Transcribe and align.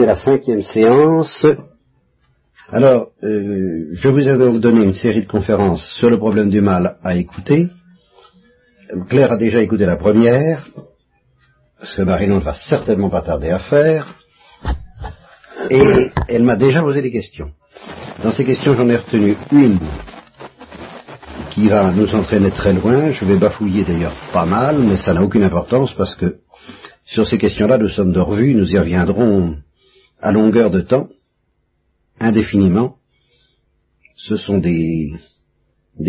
c'est 0.00 0.06
la 0.06 0.16
cinquième 0.16 0.62
séance. 0.62 1.44
Alors, 2.70 3.08
euh, 3.22 3.88
je 3.92 4.08
vous 4.08 4.26
ai 4.26 4.38
donc 4.38 4.58
donné 4.58 4.82
une 4.82 4.94
série 4.94 5.22
de 5.22 5.26
conférences 5.26 5.86
sur 5.98 6.08
le 6.08 6.16
problème 6.16 6.48
du 6.48 6.62
mal 6.62 6.96
à 7.02 7.16
écouter. 7.16 7.68
Claire 9.10 9.32
a 9.32 9.36
déjà 9.36 9.60
écouté 9.60 9.84
la 9.84 9.96
première, 9.96 10.68
ce 11.82 11.96
que 11.96 12.02
Marinon 12.02 12.36
ne 12.36 12.40
va 12.40 12.54
certainement 12.54 13.10
pas 13.10 13.20
tarder 13.20 13.50
à 13.50 13.58
faire, 13.58 14.14
et 15.68 16.10
elle 16.28 16.44
m'a 16.44 16.56
déjà 16.56 16.80
posé 16.80 17.02
des 17.02 17.12
questions. 17.12 17.50
Dans 18.22 18.32
ces 18.32 18.46
questions, 18.46 18.74
j'en 18.74 18.88
ai 18.88 18.96
retenu 18.96 19.36
une 19.52 19.78
qui 21.50 21.68
va 21.68 21.90
nous 21.90 22.14
entraîner 22.14 22.50
très 22.52 22.72
loin. 22.72 23.10
Je 23.10 23.24
vais 23.26 23.36
bafouiller 23.36 23.84
d'ailleurs 23.84 24.14
pas 24.32 24.46
mal, 24.46 24.78
mais 24.78 24.96
ça 24.96 25.12
n'a 25.12 25.22
aucune 25.22 25.42
importance 25.42 25.92
parce 25.92 26.14
que 26.14 26.38
sur 27.04 27.26
ces 27.26 27.36
questions-là, 27.36 27.76
nous 27.76 27.88
sommes 27.88 28.12
de 28.12 28.20
revue, 28.20 28.54
nous 28.54 28.72
y 28.72 28.78
reviendrons 28.78 29.56
à 30.20 30.32
longueur 30.32 30.70
de 30.70 30.80
temps, 30.80 31.08
indéfiniment. 32.18 32.96
Ce 34.16 34.36
sont 34.36 34.58
des, 34.58 35.12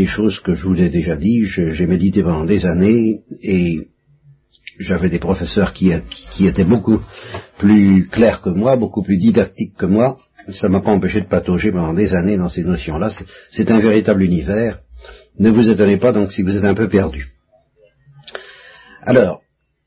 choses 0.05 0.39
que 0.39 0.53
je 0.53 0.67
vous 0.67 0.79
ai 0.79 0.89
déjà 0.89 1.15
dit, 1.15 1.45
j'ai 1.45 1.87
médité 1.87 2.23
pendant 2.23 2.45
des 2.45 2.65
années 2.65 3.21
et 3.41 3.87
j'avais 4.79 5.09
des 5.09 5.19
professeurs 5.19 5.73
qui, 5.73 5.91
qui, 6.31 6.47
étaient 6.47 6.65
beaucoup 6.65 6.99
plus 7.57 8.07
clairs 8.07 8.41
que 8.41 8.49
moi, 8.49 8.75
beaucoup 8.75 9.03
plus 9.03 9.17
didactiques 9.17 9.75
que 9.77 9.85
moi. 9.85 10.17
Ça 10.49 10.69
m'a 10.69 10.81
pas 10.81 10.91
empêché 10.91 11.21
de 11.21 11.27
patauger 11.27 11.71
pendant 11.71 11.93
des 11.93 12.13
années 12.13 12.37
dans 12.37 12.49
ces 12.49 12.63
notions-là. 12.63 13.11
C'est 13.51 13.71
un 13.71 13.79
véritable 13.79 14.23
univers. 14.23 14.79
Ne 15.39 15.49
vous 15.49 15.69
étonnez 15.69 15.97
pas 15.97 16.11
donc 16.11 16.31
si 16.31 16.41
vous 16.41 16.55
êtes 16.55 16.65
un 16.65 16.73
peu 16.73 16.89
perdu. 16.89 17.29
Alors, 19.03 19.41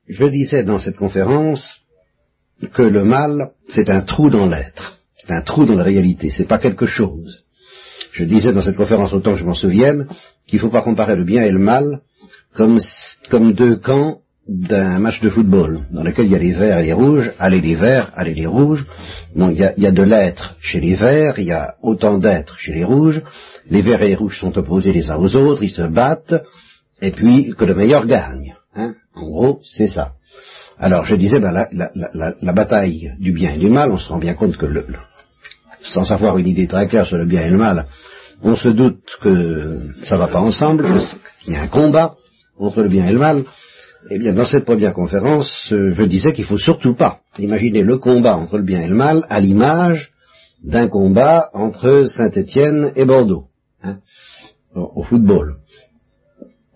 je 0.09 0.25
disais 0.27 0.65
dans 0.65 0.79
cette 0.79 0.97
conférence 0.97 1.84
que 2.71 2.83
le 2.83 3.05
mal, 3.05 3.51
c'est 3.69 3.91
un 3.91 4.01
trou 4.01 4.31
dans 4.31 4.47
l'être, 4.47 4.99
c'est 5.17 5.33
un 5.33 5.43
trou 5.43 5.65
dans 5.67 5.77
la 5.77 5.85
réalité, 5.85 6.31
c'est 6.31 6.49
pas 6.49 6.59
quelque 6.59 6.87
chose. 6.87 7.45
Je 8.13 8.25
disais 8.25 8.53
dans 8.53 8.63
cette 8.63 8.77
conférence, 8.77 9.13
autant 9.13 9.33
que 9.33 9.39
je 9.39 9.45
m'en 9.45 9.55
souvienne, 9.55 10.07
qu'il 10.47 10.59
ne 10.59 10.63
faut 10.63 10.71
pas 10.71 10.83
comparer 10.83 11.17
le 11.17 11.25
bien 11.25 11.43
et 11.43 11.51
le 11.51 11.59
mal 11.59 12.01
comme, 12.55 13.53
deux 13.53 13.77
camps 13.77 14.19
d'un 14.47 15.01
match 15.01 15.21
de 15.21 15.31
football, 15.31 15.87
dans 15.91 16.03
lequel 16.03 16.27
il 16.27 16.33
y 16.33 16.37
a 16.37 16.39
les 16.39 16.53
verts 16.53 16.79
et 16.79 16.85
les 16.85 16.93
rouges, 16.93 17.33
allez 17.39 17.61
les 17.61 17.75
verts, 17.75 18.13
allez 18.15 18.35
les 18.35 18.47
rouges. 18.47 18.87
Non, 19.35 19.51
il 19.51 19.59
y 19.59 19.65
a, 19.65 19.73
il 19.77 19.83
y 19.83 19.87
a 19.87 19.91
de 19.91 20.03
l'être 20.03 20.55
chez 20.61 20.81
les 20.81 20.95
verts, 20.95 21.39
il 21.39 21.47
y 21.47 21.53
a 21.53 21.75
autant 21.83 22.19
d'être 22.19 22.57
chez 22.59 22.73
les 22.73 22.85
rouges. 22.85 23.23
Les 23.69 23.83
verts 23.83 24.03
et 24.03 24.09
les 24.09 24.15
rouges 24.15 24.39
sont 24.39 24.57
opposés 24.59 24.93
les 24.93 25.11
uns 25.11 25.17
aux 25.17 25.35
autres, 25.35 25.63
ils 25.63 25.71
se 25.71 25.83
battent, 25.83 26.35
et 27.01 27.11
puis 27.11 27.55
que 27.57 27.65
le 27.65 27.75
meilleur 27.75 28.07
gagne. 28.07 28.55
Hein 28.77 28.95
en 29.15 29.27
gros, 29.29 29.61
c'est 29.63 29.89
ça. 29.89 30.13
Alors, 30.79 31.05
je 31.05 31.15
disais, 31.15 31.41
ben, 31.41 31.53
la, 31.53 32.53
bataille 32.53 33.13
du 33.19 33.33
bien 33.33 33.55
et 33.55 33.59
du 33.59 33.71
mal, 33.71 33.93
on 33.93 33.99
se 33.99 34.09
rend 34.09 34.19
bien 34.19 34.35
compte 34.35 34.57
que, 34.57 34.67
le, 34.67 34.87
sans 35.83 36.11
avoir 36.11 36.39
une 36.39 36.49
idée 36.49 36.67
très 36.67 36.89
claire 36.89 37.07
sur 37.07 37.17
le 37.17 37.27
bien 37.27 37.43
et 37.43 37.51
le 37.51 37.59
mal, 37.59 37.87
on 38.43 38.57
se 38.57 38.69
doute 38.69 39.19
que 39.23 39.91
ça 40.03 40.17
va 40.17 40.29
pas 40.29 40.41
ensemble, 40.41 40.87
qu'il 41.43 41.53
y 41.53 41.57
a 41.57 41.63
un 41.63 41.69
combat 41.69 42.17
entre 42.59 42.83
le 42.83 42.89
bien 42.89 43.07
et 43.07 43.13
le 43.13 43.19
mal. 43.19 43.45
Eh 44.11 44.19
bien, 44.19 44.35
dans 44.35 44.45
cette 44.45 44.67
première 44.67 44.93
conférence, 44.93 45.73
euh, 45.73 45.95
je 45.95 46.03
disais 46.03 46.35
qu'il 46.35 46.45
faut 46.45 46.59
surtout 46.59 46.95
pas 46.95 47.21
imaginer 47.39 47.83
le 47.83 47.97
combat 47.97 48.37
entre 48.37 48.59
le 48.59 48.65
bien 48.65 48.83
et 48.83 48.89
le 48.89 48.95
mal 48.95 49.25
à 49.31 49.41
l'image 49.41 50.13
d'un 50.63 50.89
combat 50.89 51.49
entre 51.55 52.05
Saint-Étienne 52.05 52.93
et 52.97 53.05
Bordeaux, 53.07 53.47
hein, 53.83 53.99
au, 54.75 55.03
football, 55.05 55.57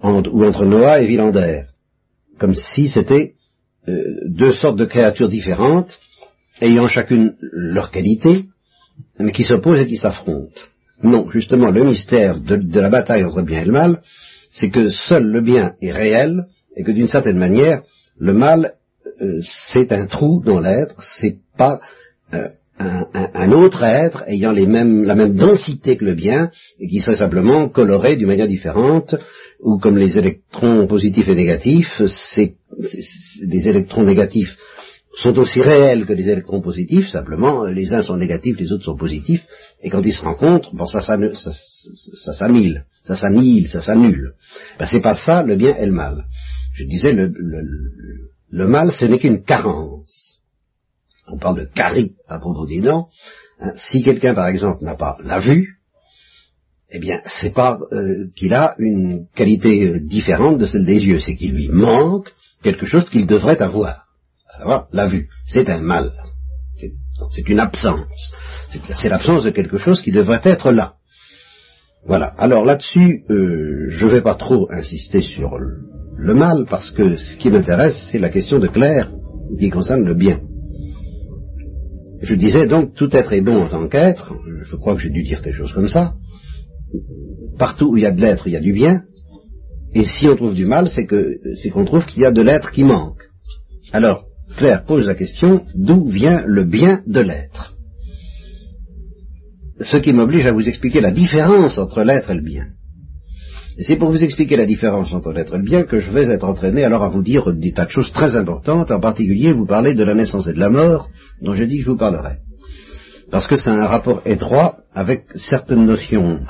ou 0.03 0.45
entre 0.45 0.65
Noah 0.65 1.01
et 1.01 1.07
Villander, 1.07 1.65
comme 2.39 2.55
si 2.55 2.89
c'était 2.89 3.35
deux 4.27 4.53
sortes 4.53 4.79
de 4.79 4.85
créatures 4.85 5.29
différentes, 5.29 5.99
ayant 6.61 6.87
chacune 6.87 7.35
leur 7.41 7.91
qualité, 7.91 8.45
mais 9.19 9.33
qui 9.33 9.45
s'opposent 9.45 9.81
et 9.81 9.87
qui 9.87 9.97
s'affrontent. 9.97 10.61
Non, 11.03 11.31
justement, 11.31 11.71
le 11.71 11.85
mystère 11.85 12.41
de, 12.41 12.81
la 12.81 12.91
bataille 12.91 13.25
entre 13.25 13.39
le 13.39 13.45
bien 13.45 13.63
et 13.63 13.65
le 13.65 13.73
mal, 13.73 14.03
c'est 14.51 14.71
que 14.71 14.91
seul 14.91 15.25
le 15.25 15.43
bien 15.43 15.75
est 15.81 15.93
réel, 15.93 16.47
et 16.77 16.83
que 16.83 16.93
d'une 16.93 17.09
certaine 17.09 17.39
manière, 17.39 17.83
le 18.19 18.35
mal, 18.35 18.75
euh, 19.21 19.39
c'est 19.43 19.93
un 19.93 20.07
trou 20.07 20.43
dans 20.45 20.61
l'être, 20.61 21.01
c'est 21.03 21.39
pas 21.57 21.81
euh, 22.35 22.49
un, 22.81 23.51
autre 23.53 23.83
être 23.83 24.23
ayant 24.29 24.53
la 24.53 24.67
même 24.67 25.37
densité 25.37 25.97
que 25.97 26.05
le 26.05 26.15
bien, 26.15 26.51
et 26.79 26.87
qui 26.87 27.01
serait 27.01 27.17
simplement 27.17 27.69
coloré 27.69 28.17
d'une 28.17 28.29
manière 28.29 28.47
différente, 28.47 29.17
ou 29.61 29.79
comme 29.79 29.99
les 29.99 30.19
électrons 30.19 30.87
positifs 30.87 31.29
et 31.29 31.35
négatifs, 31.35 32.03
c'est, 32.07 32.55
des 33.43 33.69
électrons 33.69 34.05
négatifs 34.05 34.57
sont 35.15 35.37
aussi 35.39 35.61
réels 35.61 36.07
que 36.07 36.13
les 36.13 36.29
électrons 36.29 36.61
positifs, 36.61 37.09
simplement 37.09 37.65
les 37.65 37.93
uns 37.93 38.03
sont 38.03 38.17
négatifs, 38.17 38.59
les 38.59 38.73
autres 38.73 38.85
sont 38.85 38.97
positifs, 38.97 39.47
et 39.83 39.91
quand 39.91 40.03
ils 40.03 40.13
se 40.13 40.23
rencontrent, 40.23 40.75
bon, 40.75 40.87
ça, 40.87 41.01
ça, 41.01 41.19
ça, 41.35 42.33
s'annule, 42.33 42.85
ça 43.05 43.17
s'annule, 43.17 43.67
ça 43.67 43.81
s'annule. 43.81 44.35
Ben, 44.79 44.87
c'est 44.87 45.01
pas 45.01 45.15
ça 45.15 45.43
le 45.43 45.57
bien 45.57 45.77
et 45.77 45.87
le 45.87 45.93
mal. 45.93 46.27
Je 46.73 46.85
disais, 46.85 47.13
le, 47.13 47.33
le, 48.51 48.69
mal, 48.69 48.93
ce 48.93 49.07
n'est 49.07 49.19
qu'une 49.19 49.43
carence. 49.43 50.39
On 51.27 51.39
parle 51.39 51.61
de 51.61 51.65
carie 51.67 52.15
à 52.29 52.39
propos 52.39 52.67
des 52.67 52.81
dents. 52.81 53.09
Hein, 53.61 53.73
si 53.77 54.03
quelqu'un, 54.03 54.35
par 54.35 54.47
exemple, 54.47 54.85
n'a 54.85 54.95
pas 54.95 55.19
la 55.25 55.41
vue, 55.41 55.79
eh 56.91 57.01
bien, 57.01 57.21
c'est 57.27 57.53
pas 57.53 57.79
euh, 57.93 58.29
qu'il 58.37 58.55
a 58.55 58.75
une 58.79 59.27
qualité 59.35 59.89
euh, 59.89 60.01
différente 60.01 60.59
de 60.59 60.67
celle 60.67 60.87
des 60.87 61.05
yeux, 61.05 61.19
c'est 61.19 61.35
qu'il 61.35 61.53
lui 61.53 61.69
manque 61.69 62.33
quelque 62.63 62.87
chose 62.87 63.09
qu'il 63.11 63.27
devrait 63.27 63.61
avoir, 63.61 64.07
à 64.53 64.59
savoir 64.59 64.89
la 64.93 65.07
vue. 65.07 65.29
C'est 65.47 65.69
un 65.71 65.81
mal. 65.81 66.13
C'est 67.31 67.49
une 67.49 67.61
absence. 67.61 68.33
C'est 68.69 69.09
l'absence 69.09 69.45
de 69.45 69.51
quelque 69.51 69.79
chose 69.79 70.01
qui 70.03 70.13
devrait 70.13 70.41
être 70.45 70.71
là. 70.71 70.95
Voilà. 72.07 72.27
Alors 72.39 72.65
là-dessus, 72.65 73.25
euh, 73.29 73.87
je 73.91 74.07
ne 74.07 74.13
vais 74.13 74.23
pas 74.23 74.37
trop 74.37 74.69
insister 74.71 75.21
sur 75.21 75.59
le 75.59 76.35
mal, 76.35 76.67
parce 76.69 76.91
que 76.91 77.17
ce 77.17 77.37
qui 77.37 77.51
m'intéresse, 77.51 78.09
c'est 78.11 78.19
la 78.19 78.29
question 78.29 78.59
de 78.59 78.69
Claire 78.69 79.11
qui 79.59 79.71
concerne 79.71 80.05
le 80.05 80.15
bien. 80.15 80.41
Je 82.21 82.35
disais 82.35 82.67
donc, 82.67 82.95
tout 82.95 83.15
être 83.17 83.33
est 83.33 83.41
bon 83.41 83.63
en 83.65 83.69
tant 83.69 83.89
qu'être, 83.89 84.35
je 84.63 84.77
crois 84.77 84.95
que 84.95 85.01
j'ai 85.01 85.11
dû 85.11 85.23
dire 85.23 85.43
quelque 85.43 85.57
chose 85.57 85.73
comme 85.73 85.89
ça. 85.89 86.15
Partout 87.59 87.91
où 87.93 87.97
il 87.97 88.03
y 88.03 88.07
a 88.07 88.11
de 88.11 88.21
l'être, 88.21 88.47
il 88.47 88.53
y 88.53 88.57
a 88.57 88.61
du 88.61 88.73
bien, 88.73 89.05
et 89.95 90.05
si 90.05 90.27
on 90.29 90.37
trouve 90.37 90.55
du 90.55 90.67
mal, 90.67 90.89
c'est 90.89 91.07
que 91.07 91.39
c'est 91.57 91.71
qu'on 91.71 91.85
trouve 91.85 92.07
qu'il 92.07 92.23
y 92.23 92.27
a 92.27 92.31
de 92.31 92.43
l'être 92.43 92.73
qui 92.73 92.85
manque. 92.85 93.23
Alors, 93.93 94.25
Claire 94.57 94.85
pose 94.85 95.07
la 95.07 95.15
question, 95.15 95.65
d'où 95.75 96.09
vient 96.09 96.43
le 96.47 96.65
bien 96.65 97.03
de 97.07 97.21
l'être? 97.21 97.75
Ce 99.81 99.97
qui 99.97 100.13
m'oblige 100.13 100.47
à 100.47 100.53
vous 100.53 100.69
expliquer 100.69 101.01
la 101.01 101.13
différence 101.13 101.79
entre 101.79 102.03
l'être 102.03 102.31
et 102.31 102.35
le 102.35 102.43
bien. 102.43 102.67
Et 103.79 103.85
c'est 103.85 103.97
pour 103.97 104.11
vous 104.11 104.25
expliquer 104.25 104.57
la 104.57 104.67
différence 104.67 105.13
entre 105.13 105.31
l'être 105.31 105.55
et 105.55 105.59
le 105.59 105.65
bien 105.65 105.85
que 105.85 106.01
je 106.01 106.11
vais 106.11 106.25
être 106.25 106.45
entraîné 106.45 106.83
alors 106.83 107.05
à 107.05 107.09
vous 107.09 107.23
dire 107.23 107.53
des 107.55 107.73
tas 107.73 107.85
de 107.85 107.91
choses 107.91 108.11
très 108.13 108.35
importantes, 108.35 108.91
en 108.91 109.01
particulier 109.01 109.53
vous 109.53 109.67
parler 109.67 109.95
de 109.95 110.03
la 110.03 110.15
naissance 110.15 110.49
et 110.49 110.53
de 110.53 110.59
la 110.59 110.71
mort, 110.71 111.09
dont 111.43 111.55
je 111.55 111.65
dis 111.65 111.79
que 111.79 111.85
je 111.85 111.91
vous 111.91 111.97
parlerai. 111.97 112.39
Parce 113.31 113.47
que 113.47 113.57
c'est 113.57 113.71
un 113.71 113.87
rapport 113.87 114.23
étroit 114.25 114.79
avec 114.93 115.27
certaines 115.37 115.87
notions 115.87 116.41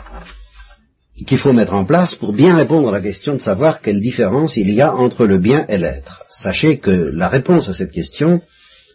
qu'il 1.25 1.39
faut 1.39 1.53
mettre 1.53 1.75
en 1.75 1.85
place 1.85 2.15
pour 2.15 2.33
bien 2.33 2.57
répondre 2.57 2.89
à 2.89 2.93
la 2.93 3.01
question 3.01 3.35
de 3.35 3.41
savoir 3.41 3.81
quelle 3.81 4.01
différence 4.01 4.57
il 4.57 4.71
y 4.71 4.81
a 4.81 4.95
entre 4.95 5.27
le 5.27 5.39
bien 5.39 5.67
et 5.69 5.79
l'être. 5.79 6.25
Sachez 6.29 6.79
que 6.79 6.91
la 6.91 7.29
réponse 7.29 7.69
à 7.69 7.75
cette 7.75 7.93
question, 7.93 8.41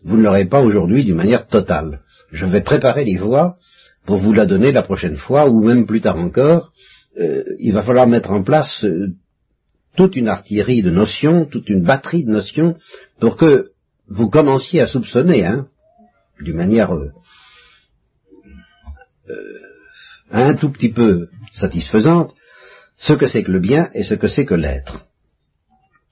vous 0.03 0.17
ne 0.17 0.23
l'aurez 0.23 0.45
pas 0.45 0.61
aujourd'hui 0.61 1.03
d'une 1.03 1.15
manière 1.15 1.47
totale. 1.47 1.99
Je 2.31 2.45
vais 2.45 2.61
préparer 2.61 3.03
les 3.03 3.17
voies 3.17 3.57
pour 4.05 4.17
vous 4.17 4.33
la 4.33 4.45
donner 4.45 4.71
la 4.71 4.83
prochaine 4.83 5.17
fois, 5.17 5.49
ou 5.49 5.63
même 5.63 5.85
plus 5.85 6.01
tard 6.01 6.17
encore, 6.17 6.71
euh, 7.19 7.43
il 7.59 7.73
va 7.73 7.83
falloir 7.83 8.07
mettre 8.07 8.31
en 8.31 8.43
place 8.43 8.83
euh, 8.83 9.13
toute 9.95 10.15
une 10.15 10.27
artillerie 10.27 10.81
de 10.81 10.89
notions, 10.89 11.45
toute 11.45 11.69
une 11.69 11.83
batterie 11.83 12.25
de 12.25 12.31
notions, 12.31 12.77
pour 13.19 13.37
que 13.37 13.71
vous 14.07 14.29
commenciez 14.29 14.81
à 14.81 14.87
soupçonner, 14.87 15.45
hein, 15.45 15.67
d'une 16.41 16.57
manière 16.57 16.93
euh, 16.93 17.11
un 20.33 20.55
tout 20.55 20.71
petit 20.71 20.89
peu 20.89 21.29
satisfaisante, 21.53 22.33
ce 22.97 23.13
que 23.13 23.27
c'est 23.27 23.43
que 23.43 23.51
le 23.51 23.59
bien 23.59 23.89
et 23.93 24.03
ce 24.03 24.15
que 24.15 24.27
c'est 24.27 24.45
que 24.45 24.55
l'être. 24.55 25.05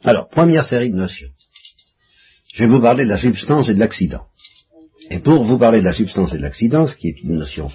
Alors, 0.04 0.30
première 0.30 0.66
série 0.66 0.92
de 0.92 0.96
notions. 0.96 1.30
Je 2.54 2.64
vais 2.64 2.70
vous 2.70 2.82
parler 2.82 3.04
de 3.04 3.10
la 3.10 3.18
substance 3.18 3.70
et 3.70 3.74
de 3.74 3.80
l'accident. 3.80 4.26
Et 5.10 5.20
pour 5.20 5.44
vous 5.44 5.58
parler 5.58 5.80
de 5.80 5.86
la 5.86 5.94
substance 5.94 6.34
et 6.34 6.38
de 6.38 6.42
l'accident, 6.42 6.88
ce 6.88 6.96
qui 6.96 7.10
est 7.10 7.22
une 7.24 7.38
notion 7.38 7.70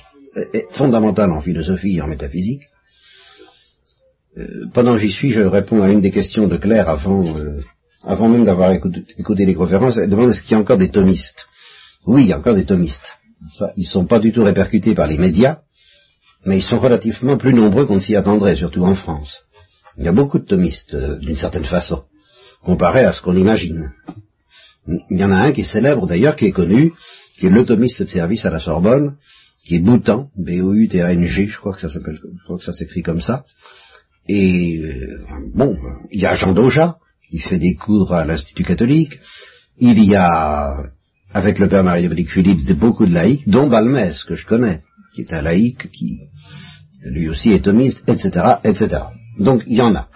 fondamentale 0.72 1.32
en 1.32 1.40
philosophie 1.40 1.96
et 1.96 2.02
en 2.02 2.08
métaphysique, 2.08 2.62
euh, 4.38 4.66
pendant 4.72 4.94
que 4.94 5.00
j'y 5.00 5.10
suis, 5.10 5.32
je 5.32 5.40
réponds 5.40 5.82
à 5.82 5.90
une 5.90 6.00
des 6.00 6.10
questions 6.10 6.46
de 6.46 6.56
Claire 6.58 6.88
avant, 6.88 7.38
euh, 7.38 7.60
avant 8.02 8.28
même 8.28 8.44
d'avoir 8.44 8.72
écouté, 8.72 9.46
les 9.46 9.54
conférences. 9.54 9.96
Elle 9.96 10.10
demande 10.10 10.30
est-ce 10.30 10.42
qu'il 10.42 10.52
y 10.52 10.54
a 10.54 10.58
encore 10.58 10.76
des 10.76 10.90
thomistes? 10.90 11.46
Oui, 12.06 12.24
il 12.24 12.28
y 12.28 12.32
a 12.32 12.38
encore 12.38 12.54
des 12.54 12.66
thomistes. 12.66 13.16
Ils 13.76 13.82
ne 13.82 13.86
sont 13.86 14.06
pas 14.06 14.18
du 14.18 14.32
tout 14.32 14.44
répercutés 14.44 14.94
par 14.94 15.06
les 15.06 15.18
médias, 15.18 15.60
mais 16.46 16.58
ils 16.58 16.62
sont 16.62 16.78
relativement 16.78 17.36
plus 17.36 17.52
nombreux 17.52 17.86
qu'on 17.86 17.96
ne 17.96 18.00
s'y 18.00 18.14
attendrait, 18.14 18.56
surtout 18.56 18.84
en 18.84 18.94
France. 18.94 19.44
Il 19.98 20.04
y 20.04 20.08
a 20.08 20.12
beaucoup 20.12 20.38
de 20.38 20.44
thomistes, 20.44 20.94
euh, 20.94 21.18
d'une 21.18 21.36
certaine 21.36 21.64
façon, 21.64 22.04
comparé 22.62 23.04
à 23.04 23.12
ce 23.12 23.20
qu'on 23.20 23.36
imagine. 23.36 23.90
Il 25.10 25.18
y 25.18 25.24
en 25.24 25.32
a 25.32 25.38
un 25.38 25.52
qui 25.52 25.62
est 25.62 25.64
célèbre 25.64 26.06
d'ailleurs, 26.06 26.36
qui 26.36 26.46
est 26.46 26.52
connu, 26.52 26.92
qui 27.36 27.46
est 27.46 27.50
l'automiste 27.50 28.02
de 28.02 28.08
service 28.08 28.46
à 28.46 28.50
la 28.50 28.60
Sorbonne, 28.60 29.16
qui 29.66 29.76
est 29.76 29.80
Boutan, 29.80 30.30
B-O-U-T-A-N-G, 30.36 31.46
je 31.46 31.58
crois 31.58 31.74
que 31.74 31.80
ça 31.80 31.90
s'appelle, 31.90 32.14
je 32.22 32.44
crois 32.44 32.58
que 32.58 32.64
ça 32.64 32.72
s'écrit 32.72 33.02
comme 33.02 33.20
ça. 33.20 33.44
Et 34.28 34.78
euh, 34.78 35.18
bon, 35.52 35.76
il 36.12 36.20
y 36.20 36.26
a 36.26 36.34
Jean 36.34 36.52
Doja, 36.52 36.98
qui 37.28 37.40
fait 37.40 37.58
des 37.58 37.74
cours 37.74 38.14
à 38.14 38.24
l'Institut 38.24 38.62
catholique. 38.62 39.18
Il 39.78 40.02
y 40.04 40.14
a, 40.14 40.84
avec 41.32 41.58
le 41.58 41.68
père 41.68 41.82
Marie-Dominique 41.82 42.30
Philippe, 42.30 42.70
beaucoup 42.74 43.06
de 43.06 43.12
laïcs, 43.12 43.48
dont 43.48 43.68
Balmès, 43.68 44.22
que 44.22 44.36
je 44.36 44.46
connais, 44.46 44.82
qui 45.16 45.22
est 45.22 45.32
un 45.32 45.42
laïc, 45.42 45.90
qui 45.90 46.20
lui 47.02 47.28
aussi 47.28 47.50
est 47.52 47.64
thomiste, 47.64 48.02
etc., 48.06 48.56
etc. 48.64 49.04
Donc 49.38 49.62
il 49.66 49.76
y 49.76 49.80
en 49.80 49.94
a. 49.94 50.08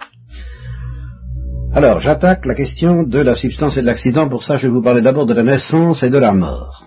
Alors, 1.73 2.01
j'attaque 2.01 2.45
la 2.45 2.53
question 2.53 3.03
de 3.03 3.19
la 3.19 3.33
substance 3.33 3.77
et 3.77 3.81
de 3.81 3.87
l'accident. 3.87 4.29
Pour 4.29 4.43
ça, 4.43 4.57
je 4.57 4.67
vais 4.67 4.73
vous 4.73 4.83
parler 4.83 5.01
d'abord 5.01 5.25
de 5.25 5.33
la 5.33 5.43
naissance 5.43 6.03
et 6.03 6.09
de 6.09 6.17
la 6.17 6.33
mort. 6.33 6.85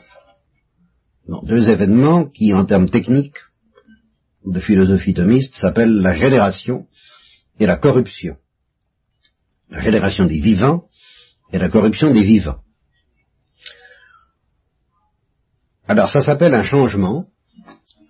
deux 1.27 1.69
événements 1.69 2.27
qui, 2.27 2.53
en 2.53 2.65
termes 2.67 2.89
techniques 2.89 3.39
de 4.45 4.61
philosophie 4.61 5.15
thomiste, 5.15 5.57
s'appellent 5.57 6.03
la 6.03 6.15
génération 6.15 6.87
et 7.59 7.67
la 7.67 7.79
corruption. 7.79 8.37
La 9.71 9.81
génération 9.81 10.27
des 10.27 10.39
vivants 10.39 10.85
et 11.51 11.59
la 11.59 11.71
corruption 11.71 12.13
des 12.13 12.23
vivants. 12.23 12.61
Alors, 15.89 16.11
ça 16.11 16.23
s'appelle 16.23 16.55
un 16.55 16.65
changement. 16.65 17.27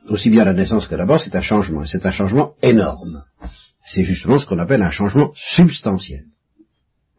Aussi 0.08 0.30
bien 0.30 0.44
la 0.44 0.52
naissance 0.52 0.86
que 0.86 0.94
la 0.94 1.06
mort, 1.06 1.20
c'est 1.20 1.36
un 1.36 1.42
changement. 1.42 1.84
C'est 1.86 2.06
un 2.06 2.10
changement 2.10 2.54
énorme. 2.62 3.24
C'est 3.86 4.04
justement 4.04 4.38
ce 4.38 4.46
qu'on 4.46 4.58
appelle 4.58 4.82
un 4.82 4.90
changement 4.90 5.32
substantiel. 5.34 6.24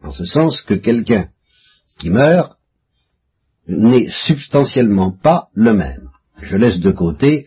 En 0.02 0.12
ce 0.12 0.24
sens 0.24 0.62
que 0.62 0.74
quelqu'un 0.74 1.28
qui 1.98 2.10
meurt 2.10 2.56
n'est 3.66 4.08
substantiellement 4.08 5.10
pas 5.10 5.48
le 5.54 5.74
même. 5.74 6.10
Je 6.40 6.56
laisse 6.56 6.80
de 6.80 6.90
côté 6.90 7.46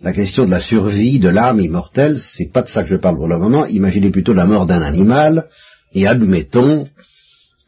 la 0.00 0.12
question 0.12 0.44
de 0.44 0.50
la 0.50 0.60
survie 0.60 1.18
de 1.18 1.28
l'âme 1.28 1.60
immortelle, 1.60 2.18
c'est 2.20 2.52
pas 2.52 2.62
de 2.62 2.68
ça 2.68 2.84
que 2.84 2.88
je 2.88 2.96
parle 2.96 3.16
pour 3.16 3.26
le 3.26 3.38
moment, 3.38 3.66
imaginez 3.66 4.10
plutôt 4.10 4.32
la 4.32 4.46
mort 4.46 4.66
d'un 4.66 4.82
animal, 4.82 5.48
et 5.92 6.06
admettons 6.06 6.86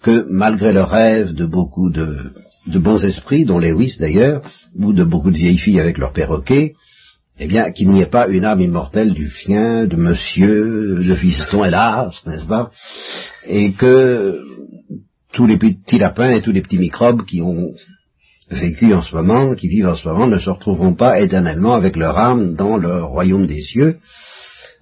que 0.02 0.26
malgré 0.30 0.72
le 0.72 0.82
rêve 0.82 1.32
de 1.32 1.44
beaucoup 1.44 1.90
de, 1.90 2.32
bons 2.66 3.04
esprits, 3.04 3.44
dont 3.44 3.58
Lewis 3.58 3.96
d'ailleurs, 3.98 4.42
ou 4.76 4.92
de 4.92 5.04
beaucoup 5.04 5.30
de 5.30 5.36
vieilles 5.36 5.58
filles 5.58 5.80
avec 5.80 5.98
leurs 5.98 6.12
perroquets, 6.12 6.74
eh 7.42 7.48
bien, 7.48 7.72
qu'il 7.72 7.88
n'y 7.88 8.02
ait 8.02 8.06
pas 8.06 8.28
une 8.28 8.44
âme 8.44 8.60
immortelle 8.60 9.14
du 9.14 9.30
chien, 9.30 9.86
de 9.86 9.96
monsieur, 9.96 11.02
de 11.02 11.14
fiston, 11.14 11.64
hélas, 11.64 12.26
n'est-ce 12.26 12.44
pas? 12.44 12.70
Et 13.46 13.72
que 13.72 14.44
tous 15.32 15.46
les 15.46 15.56
petits 15.56 15.98
lapins 15.98 16.30
et 16.30 16.42
tous 16.42 16.52
les 16.52 16.60
petits 16.60 16.78
microbes 16.78 17.24
qui 17.24 17.40
ont 17.40 17.72
vécu 18.50 18.92
en 18.92 19.00
ce 19.00 19.14
moment, 19.14 19.54
qui 19.54 19.68
vivent 19.68 19.88
en 19.88 19.94
ce 19.94 20.06
moment, 20.06 20.26
ne 20.26 20.36
se 20.36 20.50
retrouveront 20.50 20.94
pas 20.94 21.18
éternellement 21.20 21.74
avec 21.74 21.96
leur 21.96 22.18
âme 22.18 22.56
dans 22.56 22.76
le 22.76 23.04
royaume 23.04 23.46
des 23.46 23.62
cieux. 23.62 23.96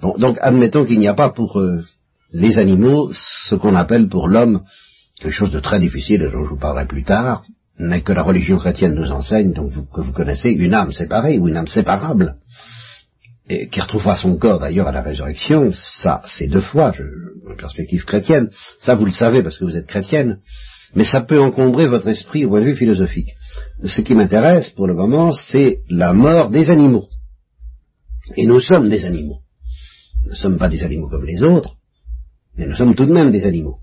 donc, 0.02 0.36
admettons 0.40 0.84
qu'il 0.84 0.98
n'y 0.98 1.08
a 1.08 1.14
pas 1.14 1.30
pour 1.30 1.60
euh, 1.60 1.84
les 2.32 2.58
animaux 2.58 3.12
ce 3.12 3.54
qu'on 3.54 3.76
appelle 3.76 4.08
pour 4.08 4.26
l'homme 4.26 4.62
quelque 5.20 5.32
chose 5.32 5.52
de 5.52 5.60
très 5.60 5.78
difficile, 5.78 6.28
dont 6.32 6.44
je 6.44 6.50
vous 6.50 6.58
parlerai 6.58 6.86
plus 6.86 7.04
tard, 7.04 7.44
mais 7.78 8.02
que 8.02 8.12
la 8.12 8.22
religion 8.22 8.58
chrétienne 8.58 8.94
nous 8.94 9.12
enseigne, 9.12 9.52
donc 9.52 9.72
que 9.92 10.00
vous 10.00 10.12
connaissez, 10.12 10.50
une 10.50 10.74
âme 10.74 10.92
séparée 10.92 11.38
ou 11.38 11.48
une 11.48 11.56
âme 11.56 11.66
séparable, 11.66 12.36
et 13.48 13.68
qui 13.68 13.80
retrouvera 13.80 14.16
son 14.16 14.36
corps 14.36 14.58
d'ailleurs 14.58 14.88
à 14.88 14.92
la 14.92 15.02
résurrection, 15.02 15.70
ça 15.72 16.22
c'est 16.26 16.48
deux 16.48 16.60
fois, 16.60 16.92
je, 16.92 17.04
perspective 17.58 18.04
chrétienne, 18.04 18.50
ça 18.80 18.94
vous 18.94 19.04
le 19.04 19.10
savez 19.10 19.42
parce 19.42 19.58
que 19.58 19.64
vous 19.64 19.76
êtes 19.76 19.86
chrétienne, 19.86 20.38
mais 20.94 21.04
ça 21.04 21.20
peut 21.20 21.40
encombrer 21.40 21.86
votre 21.86 22.08
esprit 22.08 22.44
au 22.44 22.50
point 22.50 22.60
de 22.60 22.66
vue 22.66 22.76
philosophique. 22.76 23.34
Ce 23.84 24.00
qui 24.00 24.14
m'intéresse 24.14 24.70
pour 24.70 24.86
le 24.86 24.94
moment, 24.94 25.32
c'est 25.32 25.80
la 25.90 26.14
mort 26.14 26.50
des 26.50 26.70
animaux. 26.70 27.08
Et 28.36 28.46
nous 28.46 28.60
sommes 28.60 28.88
des 28.88 29.04
animaux. 29.04 29.40
Nous 30.24 30.30
ne 30.30 30.36
sommes 30.36 30.58
pas 30.58 30.68
des 30.68 30.82
animaux 30.82 31.08
comme 31.08 31.24
les 31.24 31.42
autres, 31.42 31.76
mais 32.56 32.66
nous 32.66 32.74
sommes 32.74 32.94
tout 32.94 33.06
de 33.06 33.12
même 33.12 33.30
des 33.30 33.44
animaux. 33.44 33.78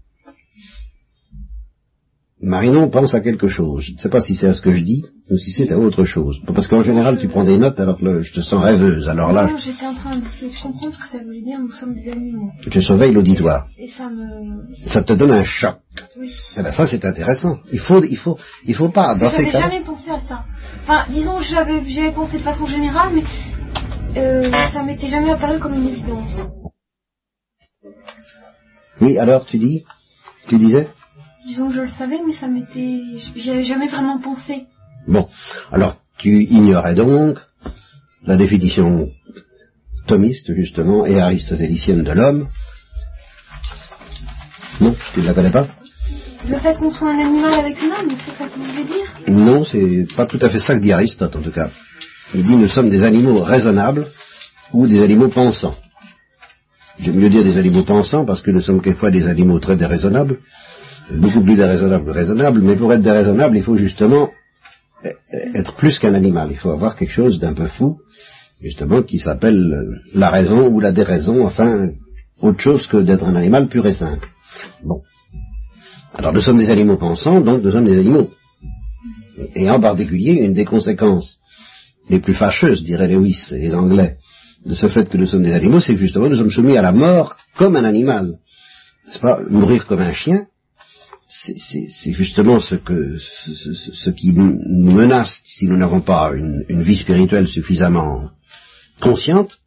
Marinon 2.45 2.89
pense 2.89 3.15
à 3.15 3.21
quelque 3.21 3.47
chose. 3.47 3.81
Je 3.81 3.94
ne 3.94 3.97
sais 3.97 4.09
pas 4.09 4.19
si 4.19 4.36
c'est 4.36 4.45
à 4.45 4.53
ce 4.53 4.62
que 4.62 4.71
je 4.71 4.83
dis 4.83 5.03
ou 5.31 5.38
si 5.38 5.51
c'est 5.51 5.71
à 5.71 5.80
autre 5.80 6.03
chose. 6.03 6.39
Parce 6.45 6.68
qu'en 6.68 6.83
général, 6.83 7.18
tu 7.18 7.27
prends 7.27 7.44
des 7.44 7.57
notes 7.57 7.80
alors 7.80 7.97
que 7.97 8.21
je 8.21 8.31
te 8.31 8.39
sens 8.39 8.63
rêveuse. 8.63 9.09
Alors 9.09 9.31
là, 9.31 9.47
non, 9.47 9.57
j'étais 9.57 9.88
en 9.88 9.95
train 9.95 10.18
d'essayer 10.18 10.51
de 10.51 10.62
comprendre 10.62 10.94
ce 10.94 11.00
que 11.00 11.07
ça 11.07 11.18
voulait 11.24 11.42
dire. 11.42 11.57
Nous 11.59 11.71
sommes 11.71 11.95
des 11.95 12.07
animaux. 12.12 12.51
Je 12.68 12.80
surveille 12.80 13.13
l'auditoire. 13.13 13.65
Et 13.80 13.88
ça 13.88 14.09
me. 14.09 14.88
Ça 14.88 15.01
te 15.01 15.13
donne 15.13 15.31
un 15.31 15.44
choc. 15.44 15.77
Oui. 16.19 16.31
Eh 16.56 16.62
ben 16.62 16.71
ça, 16.71 16.86
c'est 16.86 17.03
intéressant. 17.03 17.57
Il 17.74 17.80
faut, 17.80 18.03
il 18.03 18.18
faut, 18.18 18.38
il 18.68 18.75
faut 18.75 18.89
pas 18.89 19.15
dans 19.15 19.31
ces 19.31 19.48
cas. 19.48 19.62
Jamais 19.62 19.83
pensé 19.83 20.12
à 20.12 20.19
ça. 20.19 20.44
Enfin, 20.83 21.06
disons, 21.12 21.39
j'avais, 21.39 21.83
j'avais 21.89 22.12
pensé 22.12 22.38
de 22.38 22.44
façon 22.44 22.68
générale, 22.68 23.09
mais 23.15 23.24
euh, 24.21 24.51
ça 24.71 24.83
m'était 24.83 25.07
jamais 25.07 25.31
apparu 25.31 25.57
comme 25.57 25.74
une 25.74 25.88
évidence. 25.88 26.48
Oui, 29.01 29.18
alors 29.18 29.45
tu 29.48 29.57
dis, 29.57 29.83
tu 30.48 30.59
disais? 30.59 30.89
Disons 31.45 31.68
que 31.68 31.75
je 31.75 31.81
le 31.81 31.89
savais, 31.89 32.19
mais 32.25 32.33
ça 32.33 32.47
m'était... 32.47 33.01
J'y 33.36 33.51
avais 33.51 33.63
jamais 33.63 33.88
vraiment 33.88 34.19
pensé. 34.19 34.65
Bon, 35.07 35.27
alors 35.71 35.97
tu 36.18 36.44
ignorais 36.44 36.95
donc 36.95 37.38
la 38.25 38.36
définition 38.36 39.09
thomiste, 40.07 40.53
justement, 40.56 41.06
et 41.06 41.19
aristotélicienne 41.19 42.03
de 42.03 42.12
l'homme. 42.12 42.47
Non, 44.81 44.95
tu 45.13 45.19
ne 45.19 45.25
la 45.25 45.33
connais 45.33 45.51
pas? 45.51 45.68
Le 46.50 46.57
fait 46.57 46.77
qu'on 46.77 46.92
soit 46.92 47.12
un 47.12 47.19
animal 47.19 47.53
avec 47.53 47.81
une 47.81 47.91
âme, 47.91 48.09
c'est 48.25 48.36
ça 48.38 48.48
que 48.48 48.56
vous 48.57 48.63
voulez 48.63 48.83
dire? 48.83 49.06
Non, 49.27 49.63
c'est 49.63 50.07
pas 50.15 50.25
tout 50.25 50.39
à 50.41 50.50
fait 50.50 50.59
ça 50.59 50.75
que 50.75 50.81
dit 50.81 50.91
Aristote, 50.91 51.36
en 51.36 51.41
tout 51.41 51.51
cas. 51.51 51.69
Il 52.33 52.44
dit 52.44 52.56
nous 52.56 52.68
sommes 52.68 52.89
des 52.89 53.03
animaux 53.03 53.41
raisonnables 53.41 54.07
ou 54.74 54.88
des 54.88 55.01
animaux 55.03 55.30
pensants. 55.30 55.75
J'aime 56.98 57.15
mieux 57.15 57.30
dire 57.30 57.44
des 57.44 57.57
animaux 57.57 57.83
pensants 57.83 58.25
parce 58.25 58.41
que 58.41 58.51
nous 58.51 58.62
sommes 58.62 58.81
quelquefois 58.81 59.12
des 59.12 59.27
animaux 59.27 59.59
très 59.59 59.75
déraisonnables 59.75 60.39
beaucoup 61.11 61.43
plus 61.43 61.55
déraisonnable 61.55 62.11
raisonnable, 62.11 62.61
mais 62.61 62.75
pour 62.75 62.91
être 62.93 63.01
déraisonnable, 63.01 63.57
il 63.57 63.63
faut 63.63 63.77
justement 63.77 64.29
être 65.53 65.75
plus 65.75 65.99
qu'un 65.99 66.13
animal. 66.13 66.49
Il 66.51 66.57
faut 66.57 66.71
avoir 66.71 66.95
quelque 66.95 67.11
chose 67.11 67.39
d'un 67.39 67.53
peu 67.53 67.67
fou, 67.67 67.99
justement, 68.61 69.03
qui 69.03 69.19
s'appelle 69.19 70.01
la 70.13 70.29
raison 70.29 70.67
ou 70.67 70.79
la 70.79 70.91
déraison, 70.91 71.45
enfin, 71.45 71.89
autre 72.41 72.59
chose 72.59 72.87
que 72.87 72.97
d'être 72.97 73.25
un 73.25 73.35
animal 73.35 73.67
pur 73.67 73.85
et 73.85 73.93
simple. 73.93 74.27
Bon. 74.83 75.01
Alors 76.13 76.33
nous 76.33 76.41
sommes 76.41 76.57
des 76.57 76.69
animaux 76.69 76.97
pensants, 76.97 77.41
donc 77.41 77.61
nous 77.61 77.71
sommes 77.71 77.85
des 77.85 77.99
animaux. 77.99 78.29
Et 79.53 79.69
en 79.69 79.81
particulier, 79.81 80.43
une 80.45 80.53
des 80.53 80.65
conséquences 80.65 81.37
les 82.09 82.19
plus 82.19 82.33
fâcheuses, 82.33 82.83
diraient 82.83 83.07
Lewis 83.07 83.50
et 83.51 83.59
les 83.59 83.74
Anglais, 83.74 84.17
de 84.65 84.75
ce 84.75 84.88
fait 84.88 85.09
que 85.09 85.17
nous 85.17 85.25
sommes 85.25 85.43
des 85.43 85.53
animaux, 85.53 85.79
c'est 85.79 85.93
que 85.93 86.00
justement 86.00 86.29
nous 86.29 86.38
sommes 86.38 86.51
soumis 86.51 86.77
à 86.77 86.81
la 86.81 86.91
mort 86.91 87.35
comme 87.57 87.75
un 87.75 87.83
animal. 87.83 88.38
N'est-ce 89.05 89.19
pas? 89.19 89.41
Mourir 89.50 89.85
comme 89.88 90.01
un 90.01 90.12
chien, 90.12 90.47
c'est 91.27 92.12
justement 92.12 92.60
ce, 92.60 92.75
qui 94.12 94.32
nous 94.34 94.91
menace 94.91 95.41
si 95.44 95.65
nous 95.65 95.77
n'avons 95.77 96.01
pas 96.01 96.32
une, 96.34 96.82
vie 96.82 96.98
spirituelle 96.98 97.48
suffisamment 97.48 98.29
consciente, 99.01 99.58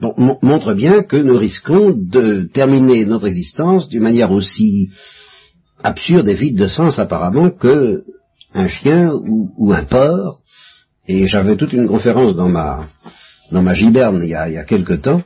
montre 0.00 0.74
bien 0.74 1.02
que 1.02 1.16
nous 1.16 1.36
risquons 1.36 1.92
de 1.96 2.48
terminer 2.52 3.04
notre 3.04 3.26
existence 3.26 3.88
d'une 3.88 4.02
manière 4.02 4.32
aussi 4.32 4.90
absurde 5.82 6.28
et 6.28 6.34
vide 6.34 6.56
de 6.56 6.68
sens 6.68 6.98
apparemment 6.98 7.50
que 7.50 8.04
un 8.52 8.66
chien 8.66 9.12
ou, 9.12 9.72
un 9.72 9.84
porc. 9.84 10.40
Et 11.06 11.26
j'avais 11.26 11.56
toute 11.56 11.72
une 11.72 11.86
conférence 11.86 12.34
dans 12.36 12.48
ma 12.48 13.72
giberne 13.72 14.20
il 14.22 14.30
y 14.30 14.34
a, 14.34 14.48
il 14.48 14.54
y 14.54 14.58
a 14.58 14.64
quelque 14.64 14.94
temps 14.94 15.22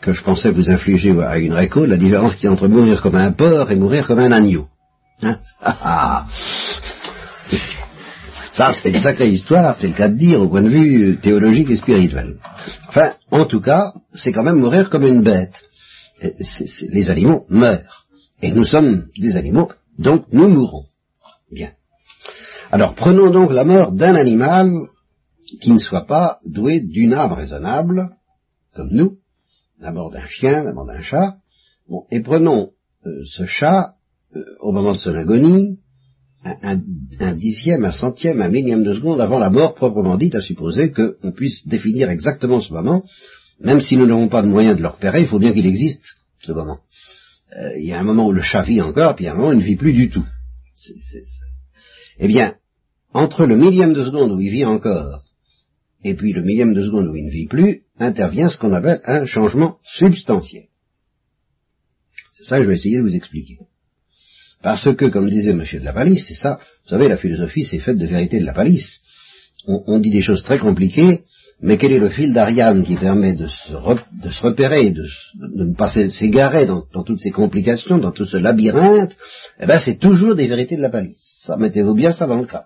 que 0.00 0.12
je 0.12 0.22
pensais 0.22 0.50
vous 0.50 0.70
infliger 0.70 1.18
à 1.20 1.38
une 1.38 1.54
réco, 1.54 1.86
la 1.86 1.96
différence 1.96 2.36
qui 2.36 2.46
est 2.46 2.50
entre 2.50 2.68
mourir 2.68 3.00
comme 3.00 3.14
un 3.14 3.32
porc 3.32 3.70
et 3.70 3.76
mourir 3.76 4.06
comme 4.06 4.18
un 4.18 4.32
agneau. 4.32 4.68
Ça, 8.52 8.70
c'est 8.72 8.90
une 8.90 8.98
sacrée 8.98 9.30
histoire, 9.30 9.74
c'est 9.76 9.88
le 9.88 9.94
cas 9.94 10.08
de 10.08 10.14
dire, 10.14 10.40
au 10.40 10.48
point 10.48 10.62
de 10.62 10.68
vue 10.68 11.18
théologique 11.20 11.70
et 11.70 11.76
spirituel. 11.76 12.38
Enfin, 12.88 13.14
en 13.32 13.46
tout 13.46 13.60
cas, 13.60 13.92
c'est 14.12 14.32
quand 14.32 14.44
même 14.44 14.60
mourir 14.60 14.90
comme 14.90 15.04
une 15.04 15.22
bête. 15.22 15.60
les 16.20 17.10
animaux 17.10 17.46
meurent. 17.48 18.06
Et 18.42 18.52
nous 18.52 18.64
sommes 18.64 19.08
des 19.18 19.36
animaux, 19.36 19.72
donc 19.98 20.26
nous 20.32 20.48
mourrons. 20.48 20.84
Bien. 21.50 21.72
Alors, 22.70 22.94
prenons 22.94 23.30
donc 23.30 23.52
la 23.52 23.64
mort 23.64 23.90
d'un 23.90 24.14
animal 24.14 24.70
qui 25.60 25.72
ne 25.72 25.78
soit 25.78 26.06
pas 26.06 26.38
doué 26.44 26.80
d'une 26.80 27.12
âme 27.12 27.32
raisonnable, 27.32 28.10
comme 28.74 28.90
nous, 28.92 29.18
la 29.80 29.90
mort 29.90 30.10
d'un 30.10 30.26
chien, 30.26 30.62
la 30.62 30.72
mort 30.72 30.86
d'un 30.86 31.02
chat, 31.02 31.38
bon, 31.88 32.04
et 32.10 32.20
prenons 32.20 32.70
euh, 33.06 33.22
ce 33.24 33.46
chat 33.46 33.94
au 34.60 34.72
moment 34.72 34.92
de 34.92 34.98
son 34.98 35.14
agonie, 35.14 35.78
un, 36.44 37.34
dixième, 37.34 37.84
un 37.84 37.92
centième, 37.92 38.42
un 38.42 38.50
millième 38.50 38.84
de 38.84 38.94
seconde 38.94 39.20
avant 39.20 39.38
la 39.38 39.50
mort 39.50 39.74
proprement 39.74 40.16
dite, 40.16 40.34
à 40.34 40.40
supposer 40.40 40.92
qu'on 40.92 41.32
puisse 41.32 41.66
définir 41.66 42.10
exactement 42.10 42.60
ce 42.60 42.72
moment, 42.72 43.02
même 43.60 43.80
si 43.80 43.96
nous 43.96 44.06
n'avons 44.06 44.28
pas 44.28 44.42
de 44.42 44.48
moyen 44.48 44.74
de 44.74 44.82
le 44.82 44.88
repérer, 44.88 45.22
il 45.22 45.28
faut 45.28 45.38
bien 45.38 45.52
qu'il 45.52 45.66
existe, 45.66 46.04
ce 46.40 46.52
moment. 46.52 46.80
Euh, 47.56 47.78
il 47.78 47.86
y 47.86 47.92
a 47.92 47.98
un 47.98 48.04
moment 48.04 48.26
où 48.26 48.32
le 48.32 48.42
chat 48.42 48.62
vit 48.62 48.82
encore, 48.82 49.14
puis 49.14 49.24
il 49.24 49.28
y 49.28 49.30
a 49.30 49.32
un 49.32 49.36
moment 49.36 49.50
où 49.50 49.52
il 49.52 49.58
ne 49.58 49.64
vit 49.64 49.76
plus 49.76 49.94
du 49.94 50.10
tout. 50.10 50.24
Eh 52.18 52.28
bien, 52.28 52.56
entre 53.14 53.46
le 53.46 53.56
millième 53.56 53.94
de 53.94 54.04
seconde 54.04 54.32
où 54.32 54.40
il 54.40 54.50
vit 54.50 54.66
encore 54.66 55.24
et 56.04 56.14
puis 56.14 56.32
le 56.32 56.42
millième 56.42 56.74
de 56.74 56.82
seconde 56.82 57.08
où 57.08 57.16
il 57.16 57.24
ne 57.24 57.30
vit 57.30 57.46
plus, 57.46 57.82
intervient 57.98 58.50
ce 58.50 58.58
qu'on 58.58 58.74
appelle 58.74 59.00
un 59.04 59.24
changement 59.24 59.78
substantiel. 59.84 60.66
C'est 62.36 62.44
ça 62.44 62.58
que 62.58 62.64
je 62.64 62.68
vais 62.68 62.74
essayer 62.74 62.98
de 62.98 63.02
vous 63.02 63.14
expliquer. 63.14 63.58
Parce 64.64 64.88
que, 64.96 65.04
comme 65.04 65.28
disait 65.28 65.50
M. 65.50 65.62
de 65.62 65.84
la 65.84 65.92
Palisse, 65.92 66.24
c'est 66.26 66.34
ça, 66.34 66.58
vous 66.84 66.90
savez, 66.90 67.06
la 67.06 67.18
philosophie, 67.18 67.64
c'est 67.64 67.80
faite 67.80 67.98
de 67.98 68.06
vérité 68.06 68.40
de 68.40 68.46
la 68.46 68.54
palisse. 68.54 69.00
On, 69.66 69.98
dit 69.98 70.08
des 70.10 70.22
choses 70.22 70.42
très 70.42 70.58
compliquées, 70.58 71.20
mais 71.60 71.76
quel 71.76 71.92
est 71.92 71.98
le 71.98 72.08
fil 72.08 72.32
d'Ariane 72.32 72.82
qui 72.82 72.96
permet 72.96 73.34
de 73.34 73.46
se, 73.46 73.74
repérer, 73.74 74.90
de, 74.90 75.06
ne 75.54 75.74
pas 75.74 75.88
s'égarer 75.88 76.64
dans, 76.64 76.82
toutes 77.04 77.20
ces 77.20 77.30
complications, 77.30 77.98
dans 77.98 78.10
tout 78.10 78.24
ce 78.24 78.38
labyrinthe? 78.38 79.14
Eh 79.60 79.66
bien, 79.66 79.78
c'est 79.78 79.98
toujours 79.98 80.34
des 80.34 80.46
vérités 80.46 80.76
de 80.76 80.82
la 80.82 80.90
palisse. 80.90 81.42
Ça, 81.44 81.58
mettez-vous 81.58 81.94
bien 81.94 82.12
ça 82.12 82.26
dans 82.26 82.40
le 82.40 82.46
cas. 82.46 82.64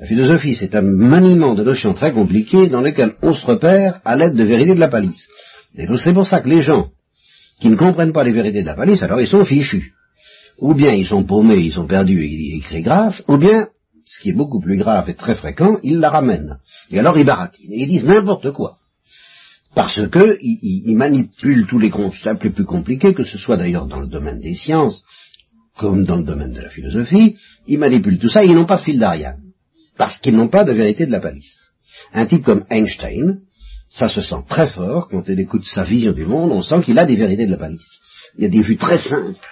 La 0.00 0.06
philosophie, 0.06 0.56
c'est 0.56 0.74
un 0.74 0.82
maniement 0.82 1.54
de 1.54 1.62
notions 1.62 1.94
très 1.94 2.12
compliquées 2.12 2.68
dans 2.68 2.80
lesquelles 2.80 3.14
on 3.22 3.32
se 3.32 3.46
repère 3.46 4.00
à 4.04 4.16
l'aide 4.16 4.34
de 4.34 4.44
vérités 4.44 4.74
de 4.74 4.80
la 4.80 4.88
palisse. 4.88 5.28
Et 5.76 5.86
c'est 5.96 6.12
pour 6.12 6.26
ça 6.26 6.40
que 6.40 6.48
les 6.48 6.60
gens 6.60 6.88
qui 7.60 7.68
ne 7.68 7.76
comprennent 7.76 8.12
pas 8.12 8.24
les 8.24 8.32
vérités 8.32 8.62
de 8.62 8.66
la 8.66 8.74
palisse, 8.74 9.02
alors 9.04 9.20
ils 9.20 9.28
sont 9.28 9.44
fichus. 9.44 9.92
Ou 10.58 10.74
bien 10.74 10.92
ils 10.92 11.06
sont 11.06 11.24
paumés, 11.24 11.58
ils 11.58 11.72
sont 11.72 11.86
perdus 11.86 12.24
et 12.24 12.56
ils 12.56 12.62
crient 12.62 12.82
grâce, 12.82 13.22
ou 13.28 13.36
bien, 13.36 13.68
ce 14.04 14.20
qui 14.20 14.30
est 14.30 14.34
beaucoup 14.34 14.60
plus 14.60 14.76
grave 14.76 15.08
et 15.08 15.14
très 15.14 15.34
fréquent, 15.34 15.78
ils 15.82 15.98
la 15.98 16.10
ramènent. 16.10 16.58
Et 16.90 16.98
alors 16.98 17.16
ils 17.18 17.26
baratinent, 17.26 17.72
et 17.72 17.82
ils 17.82 17.88
disent 17.88 18.04
n'importe 18.04 18.50
quoi. 18.52 18.78
Parce 19.74 20.08
que 20.08 20.38
ils, 20.40 20.96
manipulent 20.96 21.66
tous 21.66 21.78
les 21.78 21.90
concepts 21.90 22.42
les 22.42 22.50
plus 22.50 22.64
compliqués, 22.64 23.14
que 23.14 23.24
ce 23.24 23.38
soit 23.38 23.56
d'ailleurs 23.56 23.86
dans 23.86 24.00
le 24.00 24.08
domaine 24.08 24.40
des 24.40 24.54
sciences, 24.54 25.04
comme 25.76 26.04
dans 26.04 26.16
le 26.16 26.24
domaine 26.24 26.52
de 26.52 26.60
la 26.60 26.70
philosophie, 26.70 27.36
ils 27.66 27.78
manipulent 27.78 28.18
tout 28.18 28.28
ça 28.28 28.42
et 28.42 28.48
ils 28.48 28.54
n'ont 28.54 28.64
pas 28.64 28.78
de 28.78 28.82
fil 28.82 28.98
d'Ariane 28.98 29.48
parce 29.98 30.18
qu'ils 30.20 30.36
n'ont 30.36 30.48
pas 30.48 30.64
de 30.64 30.72
vérité 30.72 31.04
de 31.04 31.12
la 31.12 31.20
palisse. 31.20 31.70
Un 32.14 32.24
type 32.24 32.44
comme 32.44 32.64
Einstein, 32.70 33.40
ça 33.90 34.08
se 34.08 34.22
sent 34.22 34.42
très 34.48 34.68
fort 34.68 35.08
quand 35.08 35.24
on 35.28 35.36
écoute 35.36 35.64
sa 35.64 35.82
vision 35.82 36.12
du 36.12 36.24
monde, 36.24 36.52
on 36.52 36.62
sent 36.62 36.82
qu'il 36.84 36.98
a 36.98 37.04
des 37.04 37.16
vérités 37.16 37.46
de 37.46 37.50
la 37.50 37.58
palisse. 37.58 38.00
Il 38.38 38.44
y 38.44 38.46
a 38.46 38.50
des 38.50 38.62
vues 38.62 38.76
très 38.76 38.98
simples, 38.98 39.46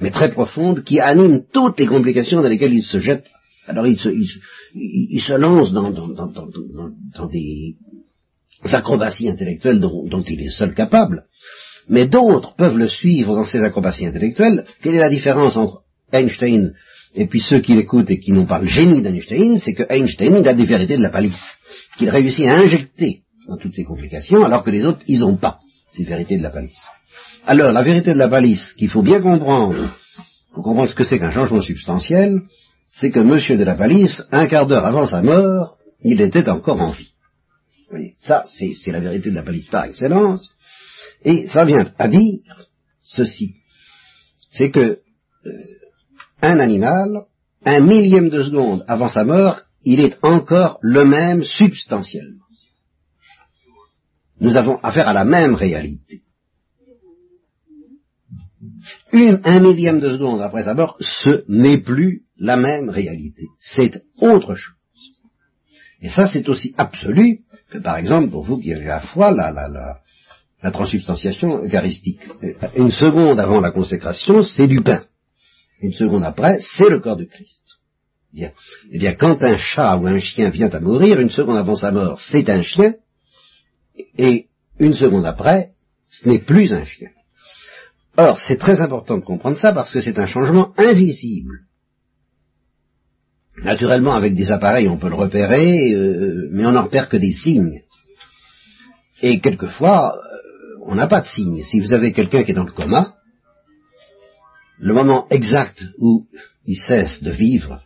mais 0.00 0.10
très 0.10 0.30
profondes, 0.30 0.84
qui 0.84 1.00
animent 1.00 1.42
toutes 1.52 1.78
les 1.78 1.86
complications 1.86 2.40
dans 2.40 2.48
lesquelles 2.48 2.74
il 2.74 2.82
se 2.82 2.98
jette. 2.98 3.28
Alors 3.66 3.86
il 3.86 3.98
se, 3.98 5.32
lance 5.34 5.72
dans, 5.72 5.90
des 7.30 7.76
acrobaties 8.64 9.28
intellectuelles 9.28 9.80
dont, 9.80 10.06
dont 10.06 10.22
il 10.22 10.40
est 10.40 10.50
seul 10.50 10.74
capable, 10.74 11.24
mais 11.88 12.06
d'autres 12.06 12.54
peuvent 12.56 12.78
le 12.78 12.88
suivre 12.88 13.36
dans 13.36 13.46
ces 13.46 13.62
acrobaties 13.62 14.06
intellectuelles. 14.06 14.66
Quelle 14.82 14.96
est 14.96 15.00
la 15.00 15.10
différence 15.10 15.56
entre 15.56 15.82
Einstein 16.12 16.72
et 17.14 17.26
puis 17.26 17.40
ceux 17.40 17.60
qui 17.60 17.74
l'écoutent 17.74 18.10
et 18.10 18.18
qui 18.18 18.32
n'ont 18.32 18.46
pas 18.46 18.60
le 18.60 18.66
génie 18.66 19.02
d'Einstein, 19.02 19.58
c'est 19.58 19.74
que 19.74 19.84
Einstein, 19.88 20.36
il 20.40 20.48
a 20.48 20.54
des 20.54 20.64
vérités 20.64 20.96
de 20.96 21.02
la 21.02 21.10
palisse, 21.10 21.58
qu'il 21.98 22.08
réussit 22.08 22.46
à 22.46 22.56
injecter 22.56 23.22
dans 23.46 23.58
toutes 23.58 23.74
ces 23.74 23.84
complications, 23.84 24.42
alors 24.42 24.64
que 24.64 24.70
les 24.70 24.84
autres, 24.86 25.02
ils 25.06 25.20
n'ont 25.20 25.36
pas 25.36 25.60
ces 25.90 26.04
vérités 26.04 26.38
de 26.38 26.42
la 26.42 26.50
palisse. 26.50 26.86
Alors, 27.44 27.72
la 27.72 27.82
vérité 27.82 28.12
de 28.12 28.18
la 28.18 28.28
palisse, 28.28 28.72
qu'il 28.74 28.88
faut 28.88 29.02
bien 29.02 29.20
comprendre, 29.20 29.96
pour 30.54 30.62
comprendre 30.62 30.90
ce 30.90 30.94
que 30.94 31.04
c'est 31.04 31.18
qu'un 31.18 31.32
changement 31.32 31.60
substantiel, 31.60 32.42
c'est 32.92 33.10
que 33.10 33.18
Monsieur 33.18 33.56
de 33.56 33.64
la 33.64 33.74
palisse, 33.74 34.22
un 34.30 34.46
quart 34.46 34.66
d'heure 34.66 34.86
avant 34.86 35.06
sa 35.06 35.22
mort, 35.22 35.76
il 36.02 36.20
était 36.20 36.48
encore 36.48 36.80
en 36.80 36.92
vie. 36.92 37.12
Voyez, 37.90 38.14
ça, 38.20 38.44
c'est 38.46 38.92
la 38.92 39.00
vérité 39.00 39.30
de 39.30 39.34
la 39.34 39.42
palisse 39.42 39.66
par 39.66 39.84
excellence, 39.84 40.54
et 41.24 41.48
ça 41.48 41.64
vient 41.64 41.90
à 41.98 42.08
dire 42.08 42.40
ceci, 43.02 43.56
c'est 44.50 44.70
que 44.70 45.00
euh, 45.46 45.50
un 46.42 46.60
animal, 46.60 47.24
un 47.64 47.80
millième 47.80 48.28
de 48.28 48.44
seconde 48.44 48.84
avant 48.86 49.08
sa 49.08 49.24
mort, 49.24 49.62
il 49.84 50.00
est 50.00 50.16
encore 50.22 50.78
le 50.80 51.04
même 51.04 51.42
substantiellement. 51.42 52.44
Nous 54.40 54.56
avons 54.56 54.78
affaire 54.82 55.08
à 55.08 55.12
la 55.12 55.24
même 55.24 55.54
réalité. 55.54 56.22
Un 59.12 59.60
millième 59.60 60.00
de 60.00 60.10
seconde 60.10 60.40
après 60.40 60.64
sa 60.64 60.74
mort, 60.74 60.96
ce 61.00 61.44
n'est 61.48 61.78
plus 61.78 62.22
la 62.38 62.56
même 62.56 62.88
réalité. 62.88 63.46
C'est 63.60 64.02
autre 64.18 64.54
chose. 64.54 64.74
Et 66.00 66.08
ça, 66.08 66.26
c'est 66.26 66.48
aussi 66.48 66.74
absolu 66.78 67.40
que, 67.70 67.78
par 67.78 67.96
exemple, 67.96 68.30
pour 68.30 68.44
vous 68.44 68.58
qui 68.58 68.72
avez 68.72 68.86
la 68.86 69.00
foi, 69.00 69.30
la, 69.30 69.52
la, 69.52 69.68
la, 69.68 70.00
la 70.62 70.70
transubstantiation 70.70 71.62
eucharistique. 71.62 72.22
Une 72.74 72.90
seconde 72.90 73.38
avant 73.38 73.60
la 73.60 73.70
consécration, 73.70 74.42
c'est 74.42 74.66
du 74.66 74.80
pain 74.80 75.04
une 75.82 75.92
seconde 75.92 76.24
après, 76.24 76.58
c'est 76.60 76.88
le 76.88 77.00
corps 77.00 77.16
de 77.16 77.24
Christ. 77.24 77.78
Bien. 78.32 78.52
Eh 78.90 78.98
bien, 78.98 79.14
quand 79.14 79.42
un 79.42 79.58
chat 79.58 79.96
ou 79.98 80.06
un 80.06 80.18
chien 80.18 80.48
vient 80.48 80.70
à 80.70 80.80
mourir, 80.80 81.20
une 81.20 81.28
seconde 81.28 81.58
avant 81.58 81.74
sa 81.74 81.90
mort, 81.90 82.20
c'est 82.20 82.48
un 82.48 82.62
chien, 82.62 82.94
et 84.16 84.46
une 84.78 84.94
seconde 84.94 85.26
après, 85.26 85.72
ce 86.10 86.28
n'est 86.28 86.38
plus 86.38 86.72
un 86.72 86.84
chien. 86.84 87.10
Or, 88.16 88.40
c'est 88.40 88.58
très 88.58 88.80
important 88.80 89.16
de 89.16 89.24
comprendre 89.24 89.56
ça 89.56 89.72
parce 89.72 89.90
que 89.90 90.00
c'est 90.00 90.18
un 90.18 90.26
changement 90.26 90.72
invisible. 90.76 91.60
Naturellement, 93.64 94.14
avec 94.14 94.34
des 94.34 94.50
appareils, 94.50 94.88
on 94.88 94.98
peut 94.98 95.08
le 95.08 95.14
repérer, 95.14 95.94
euh, 95.94 96.48
mais 96.52 96.66
on 96.66 96.72
n'en 96.72 96.84
repère 96.84 97.08
que 97.08 97.16
des 97.16 97.32
signes. 97.32 97.82
Et 99.22 99.40
quelquefois, 99.40 100.14
euh, 100.14 100.84
on 100.86 100.94
n'a 100.94 101.06
pas 101.06 101.20
de 101.20 101.26
signes. 101.26 101.62
Si 101.64 101.80
vous 101.80 101.92
avez 101.92 102.12
quelqu'un 102.12 102.44
qui 102.44 102.50
est 102.50 102.54
dans 102.54 102.64
le 102.64 102.72
coma, 102.72 103.14
le 104.78 104.94
moment 104.94 105.26
exact 105.30 105.84
où 105.98 106.26
il 106.66 106.76
cesse 106.76 107.22
de 107.22 107.30
vivre, 107.30 107.80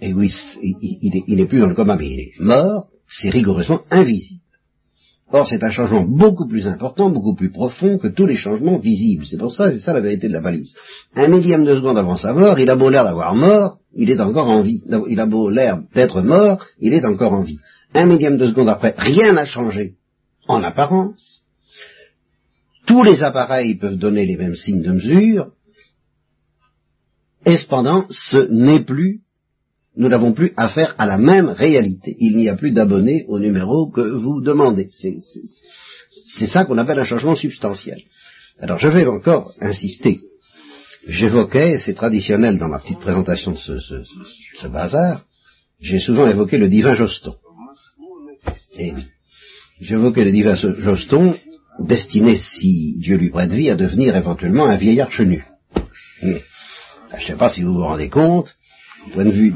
et 0.00 0.12
où 0.12 0.22
il 0.22 1.36
n'est 1.36 1.46
plus 1.46 1.60
dans 1.60 1.68
le 1.68 1.74
coma, 1.74 1.96
mais 1.96 2.10
il 2.10 2.20
est 2.20 2.40
mort, 2.40 2.88
c'est 3.06 3.30
rigoureusement 3.30 3.82
invisible. 3.90 4.40
Or, 5.30 5.46
c'est 5.46 5.62
un 5.62 5.70
changement 5.70 6.04
beaucoup 6.04 6.48
plus 6.48 6.66
important, 6.66 7.10
beaucoup 7.10 7.34
plus 7.34 7.50
profond 7.50 7.98
que 7.98 8.08
tous 8.08 8.24
les 8.24 8.36
changements 8.36 8.78
visibles. 8.78 9.26
C'est 9.26 9.36
pour 9.36 9.52
ça, 9.52 9.70
c'est 9.70 9.80
ça 9.80 9.92
la 9.92 10.00
vérité 10.00 10.28
de 10.28 10.32
la 10.32 10.40
balise. 10.40 10.74
Un 11.14 11.28
millième 11.28 11.64
de 11.64 11.74
seconde 11.74 11.98
avant 11.98 12.16
sa 12.16 12.32
mort, 12.32 12.58
il 12.58 12.70
a 12.70 12.76
beau 12.76 12.88
l'air 12.88 13.04
d'avoir 13.04 13.34
mort, 13.34 13.78
il 13.94 14.10
est 14.10 14.20
encore 14.20 14.48
en 14.48 14.62
vie. 14.62 14.82
Il 15.08 15.20
a 15.20 15.26
beau 15.26 15.50
l'air 15.50 15.80
d'être 15.94 16.22
mort, 16.22 16.64
il 16.80 16.94
est 16.94 17.04
encore 17.04 17.34
en 17.34 17.42
vie. 17.42 17.58
Un 17.92 18.06
millième 18.06 18.38
de 18.38 18.46
seconde 18.46 18.70
après, 18.70 18.94
rien 18.96 19.34
n'a 19.34 19.44
changé 19.44 19.96
en 20.46 20.62
apparence. 20.62 21.42
Tous 22.86 23.02
les 23.02 23.22
appareils 23.22 23.74
peuvent 23.74 23.98
donner 23.98 24.24
les 24.24 24.38
mêmes 24.38 24.56
signes 24.56 24.82
de 24.82 24.92
mesure, 24.92 25.48
et 27.44 27.56
cependant, 27.56 28.06
ce 28.10 28.48
n'est 28.50 28.84
plus, 28.84 29.20
nous 29.98 30.08
n'avons 30.08 30.32
plus 30.32 30.52
affaire 30.56 30.94
à 30.96 31.06
la 31.06 31.18
même 31.18 31.48
réalité. 31.48 32.16
Il 32.20 32.36
n'y 32.36 32.48
a 32.48 32.54
plus 32.54 32.70
d'abonnés 32.70 33.24
au 33.26 33.40
numéro 33.40 33.90
que 33.90 34.00
vous 34.00 34.40
demandez. 34.40 34.90
C'est 34.92 36.46
ça 36.46 36.64
qu'on 36.64 36.78
appelle 36.78 37.00
un 37.00 37.04
changement 37.04 37.34
substantiel. 37.34 38.02
Alors 38.60 38.78
je 38.78 38.86
vais 38.86 39.06
encore 39.06 39.52
insister. 39.60 40.20
J'évoquais, 41.06 41.78
c'est 41.80 41.94
traditionnel 41.94 42.58
dans 42.58 42.68
ma 42.68 42.78
petite 42.78 43.00
présentation 43.00 43.52
de 43.52 43.56
ce, 43.56 44.66
bazar, 44.68 45.24
j'ai 45.80 45.98
souvent 45.98 46.28
évoqué 46.28 46.58
le 46.58 46.68
divin 46.68 46.94
Joston. 46.94 47.34
Et 48.78 48.92
j'évoquais 49.80 50.24
le 50.24 50.32
divin 50.32 50.54
Joston, 50.54 51.34
destiné, 51.80 52.36
si 52.36 52.96
Dieu 52.98 53.16
lui 53.16 53.30
prête 53.30 53.52
vie, 53.52 53.70
à 53.70 53.76
devenir 53.76 54.14
éventuellement 54.14 54.66
un 54.66 54.76
vieillard 54.76 55.10
chenu. 55.10 55.44
Je 56.22 56.28
ne 56.28 57.20
sais 57.26 57.36
pas 57.36 57.48
si 57.48 57.62
vous 57.62 57.74
vous 57.74 57.84
rendez 57.84 58.10
compte, 58.10 58.54
au 59.08 59.10
point 59.10 59.24
de 59.24 59.30
vue 59.30 59.52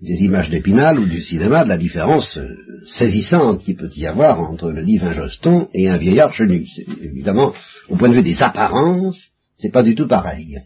des 0.00 0.24
images 0.24 0.50
d'Épinal 0.50 0.98
ou 1.00 1.06
du 1.06 1.20
cinéma, 1.20 1.64
de 1.64 1.68
la 1.68 1.78
différence 1.78 2.38
euh, 2.38 2.56
saisissante 2.86 3.64
qu'il 3.64 3.76
peut 3.76 3.90
y 3.96 4.06
avoir 4.06 4.40
entre 4.40 4.70
le 4.70 4.84
divin 4.84 5.12
Joston 5.12 5.66
et 5.74 5.88
un 5.88 5.96
vieillard 5.96 6.32
chenu. 6.32 6.64
Évidemment, 7.02 7.52
au 7.88 7.96
point 7.96 8.08
de 8.08 8.14
vue 8.14 8.22
des 8.22 8.42
apparences, 8.42 9.20
c'est 9.58 9.72
pas 9.72 9.82
du 9.82 9.94
tout 9.94 10.06
pareil. 10.06 10.60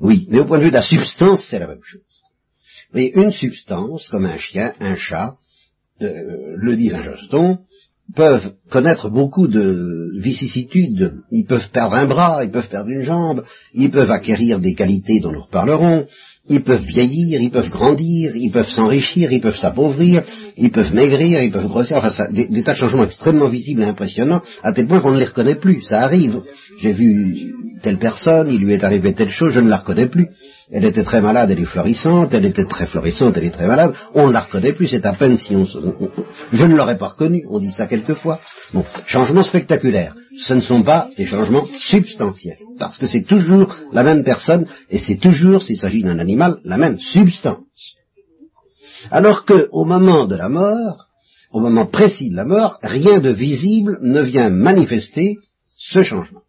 Oui, 0.00 0.26
mais 0.30 0.40
au 0.40 0.46
point 0.46 0.58
de 0.58 0.64
vue 0.64 0.70
de 0.70 0.76
la 0.76 0.82
substance, 0.82 1.46
c'est 1.48 1.60
la 1.60 1.68
même 1.68 1.82
chose. 1.82 2.00
Mais 2.92 3.12
une 3.14 3.30
substance, 3.30 4.08
comme 4.08 4.26
un 4.26 4.38
chien, 4.38 4.72
un 4.80 4.96
chat, 4.96 5.36
euh, 6.02 6.54
le 6.56 6.76
divin 6.76 7.02
Joston, 7.02 7.58
peuvent 8.14 8.52
connaître 8.70 9.08
beaucoup 9.08 9.46
de 9.46 10.10
vicissitudes. 10.18 11.14
Ils 11.30 11.46
peuvent 11.46 11.70
perdre 11.70 11.94
un 11.94 12.06
bras, 12.06 12.44
ils 12.44 12.50
peuvent 12.50 12.68
perdre 12.68 12.90
une 12.90 13.02
jambe, 13.02 13.44
ils 13.72 13.90
peuvent 13.90 14.10
acquérir 14.10 14.58
des 14.58 14.74
qualités 14.74 15.20
dont 15.20 15.32
nous 15.32 15.42
reparlerons, 15.42 16.06
ils 16.46 16.62
peuvent 16.62 16.82
vieillir, 16.82 17.40
ils 17.40 17.50
peuvent 17.50 17.70
grandir, 17.70 18.36
ils 18.36 18.50
peuvent 18.50 18.68
s'enrichir, 18.68 19.32
ils 19.32 19.40
peuvent 19.40 19.56
s'appauvrir, 19.56 20.22
ils 20.58 20.70
peuvent 20.70 20.94
maigrir, 20.94 21.40
ils 21.42 21.50
peuvent 21.50 21.68
grossir, 21.68 21.96
enfin 21.96 22.10
ça, 22.10 22.28
des, 22.30 22.62
tas 22.62 22.74
de 22.74 22.78
changements 22.78 23.04
extrêmement 23.04 23.48
visibles 23.48 23.82
et 23.82 23.86
impressionnants, 23.86 24.42
à 24.62 24.72
tel 24.72 24.86
point 24.86 25.00
qu'on 25.00 25.12
ne 25.12 25.18
les 25.18 25.24
reconnaît 25.24 25.54
plus. 25.54 25.82
Ça 25.82 26.02
arrive. 26.02 26.42
J'ai 26.78 26.92
vu 26.92 27.54
telle 27.82 27.98
personne, 27.98 28.48
il 28.50 28.60
lui 28.60 28.74
est 28.74 28.84
arrivé 28.84 29.14
telle 29.14 29.30
chose, 29.30 29.52
je 29.52 29.60
ne 29.60 29.70
la 29.70 29.78
reconnais 29.78 30.06
plus. 30.06 30.28
Elle 30.70 30.84
était 30.84 31.02
très 31.02 31.22
malade, 31.22 31.50
elle 31.50 31.60
est 31.60 31.66
florissante, 31.66 32.34
elle 32.34 32.46
était 32.46 32.66
très 32.66 32.86
florissante, 32.86 33.36
elle 33.36 33.44
est 33.44 33.50
très 33.50 33.66
malade, 33.66 33.94
on 34.14 34.28
ne 34.28 34.32
la 34.32 34.40
reconnaît 34.40 34.72
plus, 34.72 34.88
c'est 34.88 35.06
à 35.06 35.12
peine 35.12 35.38
si 35.38 35.56
on, 35.56 35.64
Je 35.64 36.66
ne 36.66 36.76
l'aurais 36.76 36.98
pas 36.98 37.08
reconnue, 37.08 37.44
on 37.50 37.58
dit 37.58 37.70
ça 37.70 37.86
quelquefois. 37.86 38.40
Bon, 38.72 38.84
changements 39.06 39.42
spectaculaires, 39.42 40.14
ce 40.38 40.54
ne 40.54 40.60
sont 40.60 40.82
pas 40.82 41.10
des 41.16 41.26
changements 41.26 41.66
substantiels, 41.78 42.58
parce 42.78 42.98
que 42.98 43.06
c'est 43.06 43.22
toujours 43.22 43.74
la 43.92 44.02
même 44.02 44.24
personne, 44.24 44.66
et 44.90 44.98
c'est 44.98 45.16
toujours, 45.16 45.62
s'il 45.62 45.78
s'agit 45.78 46.02
d'un 46.02 46.18
animal, 46.18 46.58
la 46.64 46.76
même 46.76 46.98
substance. 46.98 47.96
Alors 49.10 49.44
que, 49.44 49.68
au 49.70 49.84
moment 49.84 50.26
de 50.26 50.36
la 50.36 50.48
mort, 50.48 51.08
au 51.52 51.60
moment 51.60 51.86
précis 51.86 52.30
de 52.30 52.36
la 52.36 52.44
mort, 52.44 52.78
rien 52.82 53.20
de 53.20 53.30
visible 53.30 53.98
ne 54.02 54.20
vient 54.20 54.50
manifester 54.50 55.38
ce 55.76 56.00
changement. 56.00 56.42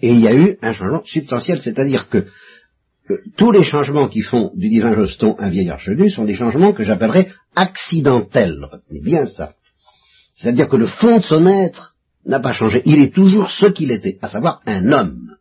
Et 0.00 0.10
il 0.12 0.20
y 0.20 0.28
a 0.28 0.34
eu 0.34 0.56
un 0.62 0.72
changement 0.72 1.04
substantiel, 1.04 1.60
c'est-à-dire 1.60 2.08
que 2.08 2.26
tous 3.36 3.50
les 3.50 3.64
changements 3.64 4.08
qui 4.08 4.22
font 4.22 4.52
du 4.54 4.68
divin 4.68 4.94
Joston 4.94 5.34
un 5.38 5.50
vieil 5.50 5.68
archelu 5.68 6.08
sont 6.08 6.24
des 6.24 6.34
changements 6.34 6.72
que 6.72 6.84
j'appellerais 6.84 7.28
accidentels. 7.54 8.64
Retenez 8.64 9.00
bien 9.00 9.26
ça. 9.26 9.54
C'est-à-dire 10.40 10.70
que 10.70 10.76
le 10.76 10.86
fond 10.86 11.18
de 11.18 11.22
son 11.22 11.46
être 11.46 11.94
n'a 12.24 12.40
pas 12.40 12.54
changé. 12.54 12.80
Il 12.86 13.02
est 13.02 13.14
toujours 13.14 13.50
ce 13.50 13.66
qu'il 13.66 13.90
était, 13.90 14.18
à 14.22 14.28
savoir 14.28 14.62
un 14.64 14.90
homme. 14.90 15.36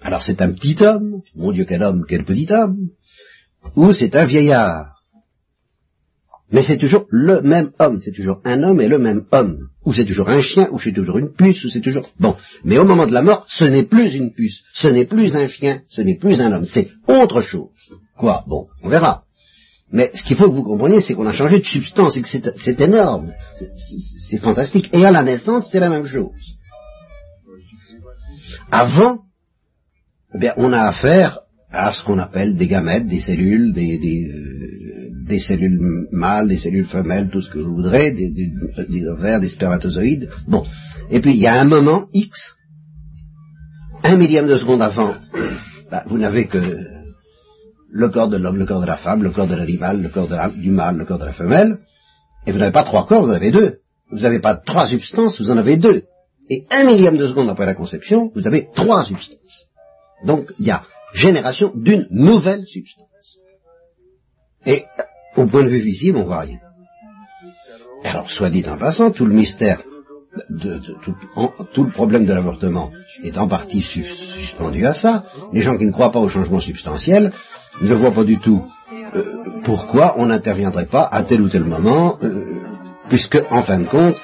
Alors 0.00 0.24
c'est 0.24 0.42
un 0.42 0.52
petit 0.52 0.76
homme, 0.84 1.22
mon 1.36 1.52
Dieu 1.52 1.66
quel 1.66 1.84
homme, 1.84 2.04
quel 2.08 2.24
petit 2.24 2.50
homme, 2.50 2.88
ou 3.76 3.92
c'est 3.92 4.16
un 4.16 4.24
vieillard. 4.24 5.02
Mais 6.50 6.62
c'est 6.62 6.78
toujours 6.78 7.06
le 7.10 7.42
même 7.42 7.70
homme, 7.78 8.00
c'est 8.00 8.12
toujours 8.12 8.40
un 8.44 8.62
homme 8.64 8.80
et 8.80 8.88
le 8.88 8.98
même 8.98 9.24
homme. 9.30 9.58
Ou 9.84 9.92
c'est 9.92 10.04
toujours 10.04 10.28
un 10.28 10.40
chien, 10.40 10.68
ou 10.72 10.80
c'est 10.80 10.92
toujours 10.92 11.18
une 11.18 11.32
puce, 11.32 11.64
ou 11.64 11.70
c'est 11.70 11.80
toujours... 11.80 12.08
Bon, 12.18 12.36
mais 12.64 12.78
au 12.78 12.84
moment 12.84 13.06
de 13.06 13.12
la 13.12 13.22
mort, 13.22 13.46
ce 13.48 13.64
n'est 13.64 13.86
plus 13.86 14.14
une 14.14 14.32
puce, 14.32 14.62
ce 14.72 14.88
n'est 14.88 15.06
plus 15.06 15.34
un 15.36 15.46
chien, 15.46 15.82
ce 15.88 16.02
n'est 16.02 16.18
plus 16.18 16.40
un 16.40 16.52
homme, 16.52 16.64
c'est 16.64 16.88
autre 17.06 17.40
chose. 17.40 17.70
Quoi? 18.16 18.44
Bon, 18.48 18.66
on 18.82 18.88
verra. 18.88 19.25
Mais 19.92 20.10
ce 20.14 20.22
qu'il 20.24 20.36
faut 20.36 20.50
que 20.50 20.54
vous 20.56 20.64
compreniez, 20.64 21.00
c'est 21.00 21.14
qu'on 21.14 21.26
a 21.26 21.32
changé 21.32 21.60
de 21.60 21.64
substance 21.64 22.16
et 22.16 22.22
que 22.22 22.28
c'est 22.28 22.80
énorme, 22.80 23.32
c'est 24.28 24.38
fantastique. 24.38 24.90
Et 24.92 25.04
à 25.04 25.12
la 25.12 25.22
naissance, 25.22 25.68
c'est 25.70 25.80
la 25.80 25.90
même 25.90 26.06
chose. 26.06 26.32
Avant, 28.70 29.20
eh 30.34 30.38
bien, 30.38 30.54
on 30.56 30.72
a 30.72 30.82
affaire 30.82 31.40
à 31.70 31.92
ce 31.92 32.02
qu'on 32.04 32.18
appelle 32.18 32.56
des 32.56 32.66
gamètes, 32.66 33.06
des 33.06 33.20
cellules, 33.20 33.72
des, 33.72 33.98
euh, 34.28 35.38
cellules 35.38 36.08
mâles, 36.10 36.48
des 36.48 36.56
cellules 36.56 36.86
femelles, 36.86 37.30
tout 37.30 37.42
ce 37.42 37.50
que 37.50 37.58
vous 37.58 37.76
voudrez, 37.76 38.12
des, 38.12 38.30
des, 38.30 39.08
ovaires, 39.08 39.40
des 39.40 39.48
spermatozoïdes. 39.48 40.30
Bon. 40.48 40.64
Et 41.10 41.20
puis 41.20 41.32
il 41.32 41.40
y 41.40 41.46
a 41.46 41.60
un 41.60 41.64
moment 41.64 42.06
X, 42.12 42.56
un 44.02 44.16
millième 44.16 44.48
de 44.48 44.58
seconde 44.58 44.82
avant, 44.82 45.14
bah, 45.90 46.04
vous 46.08 46.18
n'avez 46.18 46.46
que 46.46 46.95
le 47.90 48.08
corps 48.08 48.28
de 48.28 48.36
l'homme, 48.36 48.56
le 48.56 48.66
corps 48.66 48.80
de 48.80 48.86
la 48.86 48.96
femme, 48.96 49.22
le 49.22 49.30
corps 49.30 49.46
de 49.46 49.54
l'animal, 49.54 50.02
le 50.02 50.08
corps 50.08 50.28
du 50.50 50.70
mâle, 50.70 50.96
le 50.96 51.04
corps 51.04 51.18
de 51.18 51.24
la 51.24 51.32
femelle, 51.32 51.78
et 52.46 52.52
vous 52.52 52.58
n'avez 52.58 52.72
pas 52.72 52.84
trois 52.84 53.06
corps, 53.06 53.24
vous 53.24 53.30
en 53.30 53.34
avez 53.34 53.50
deux. 53.50 53.78
Vous 54.10 54.20
n'avez 54.20 54.40
pas 54.40 54.54
trois 54.54 54.86
substances, 54.86 55.40
vous 55.40 55.50
en 55.50 55.58
avez 55.58 55.76
deux. 55.76 56.04
Et 56.48 56.64
un 56.70 56.84
millième 56.84 57.16
de 57.16 57.26
seconde 57.26 57.50
après 57.50 57.66
la 57.66 57.74
conception, 57.74 58.30
vous 58.34 58.46
avez 58.46 58.68
trois 58.74 59.04
substances. 59.04 59.66
Donc 60.24 60.52
il 60.58 60.66
y 60.66 60.70
a 60.70 60.84
génération 61.12 61.72
d'une 61.74 62.06
nouvelle 62.10 62.64
substance. 62.66 63.06
Et 64.64 64.84
au 65.36 65.46
point 65.46 65.64
de 65.64 65.70
vue 65.70 65.80
visible, 65.80 66.18
on 66.18 66.24
voit 66.24 66.40
rien. 66.40 66.58
Alors, 68.04 68.30
soit 68.30 68.50
dit 68.50 68.64
en 68.68 68.78
passant, 68.78 69.10
tout 69.10 69.26
le 69.26 69.34
mystère, 69.34 69.82
de, 70.50 70.78
tout, 71.74 71.84
le 71.84 71.90
problème 71.90 72.26
de 72.26 72.32
l'avortement 72.32 72.92
est 73.22 73.38
en 73.38 73.48
partie 73.48 73.82
suspendu 73.82 74.86
à 74.86 74.92
ça. 74.92 75.24
Les 75.52 75.62
gens 75.62 75.76
qui 75.76 75.86
ne 75.86 75.92
croient 75.92 76.12
pas 76.12 76.20
au 76.20 76.28
changement 76.28 76.60
substantiel 76.60 77.32
ne 77.82 77.94
voient 77.94 78.12
pas 78.12 78.24
du 78.24 78.38
tout 78.38 78.64
euh, 79.14 79.24
pourquoi 79.64 80.14
on 80.18 80.26
n'interviendrait 80.26 80.86
pas 80.86 81.08
à 81.10 81.22
tel 81.22 81.40
ou 81.40 81.48
tel 81.48 81.64
moment, 81.64 82.18
euh, 82.22 82.60
puisque, 83.08 83.38
en 83.50 83.62
fin 83.62 83.80
de 83.80 83.86
compte, 83.86 84.16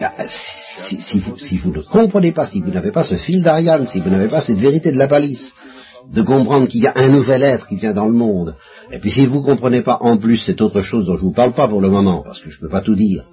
ah, 0.00 0.12
si, 0.26 1.58
vous, 1.58 1.70
ne 1.70 1.82
comprenez 1.82 2.32
pas, 2.32 2.46
si 2.46 2.60
vous 2.60 2.70
n'avez 2.70 2.92
pas 2.92 3.04
ce 3.04 3.16
fil 3.16 3.42
d'Ariane, 3.42 3.86
si 3.86 4.00
vous 4.00 4.08
n'avez 4.08 4.28
pas 4.28 4.40
cette 4.40 4.58
vérité 4.58 4.90
de 4.90 4.96
la 4.96 5.06
palisse, 5.06 5.52
de 6.10 6.22
comprendre 6.22 6.66
qu'il 6.66 6.82
y 6.82 6.86
a 6.86 6.92
un 6.96 7.10
nouvel 7.10 7.42
être 7.42 7.68
qui 7.68 7.76
vient 7.76 7.92
dans 7.92 8.06
le 8.06 8.14
monde, 8.14 8.54
et 8.90 8.98
puis 8.98 9.10
si 9.10 9.26
vous 9.26 9.40
ne 9.40 9.44
comprenez 9.44 9.82
pas 9.82 9.98
en 10.00 10.16
plus 10.16 10.38
cette 10.38 10.62
autre 10.62 10.80
chose 10.80 11.06
dont 11.06 11.16
je 11.16 11.22
ne 11.22 11.28
vous 11.28 11.34
parle 11.34 11.52
pas 11.52 11.68
pour 11.68 11.80
le 11.80 11.90
moment, 11.90 12.22
parce 12.24 12.40
que 12.40 12.50
je 12.50 12.56
ne 12.56 12.60
peux 12.62 12.68
pas 12.70 12.80
tout 12.80 12.94
dire, 12.94 13.24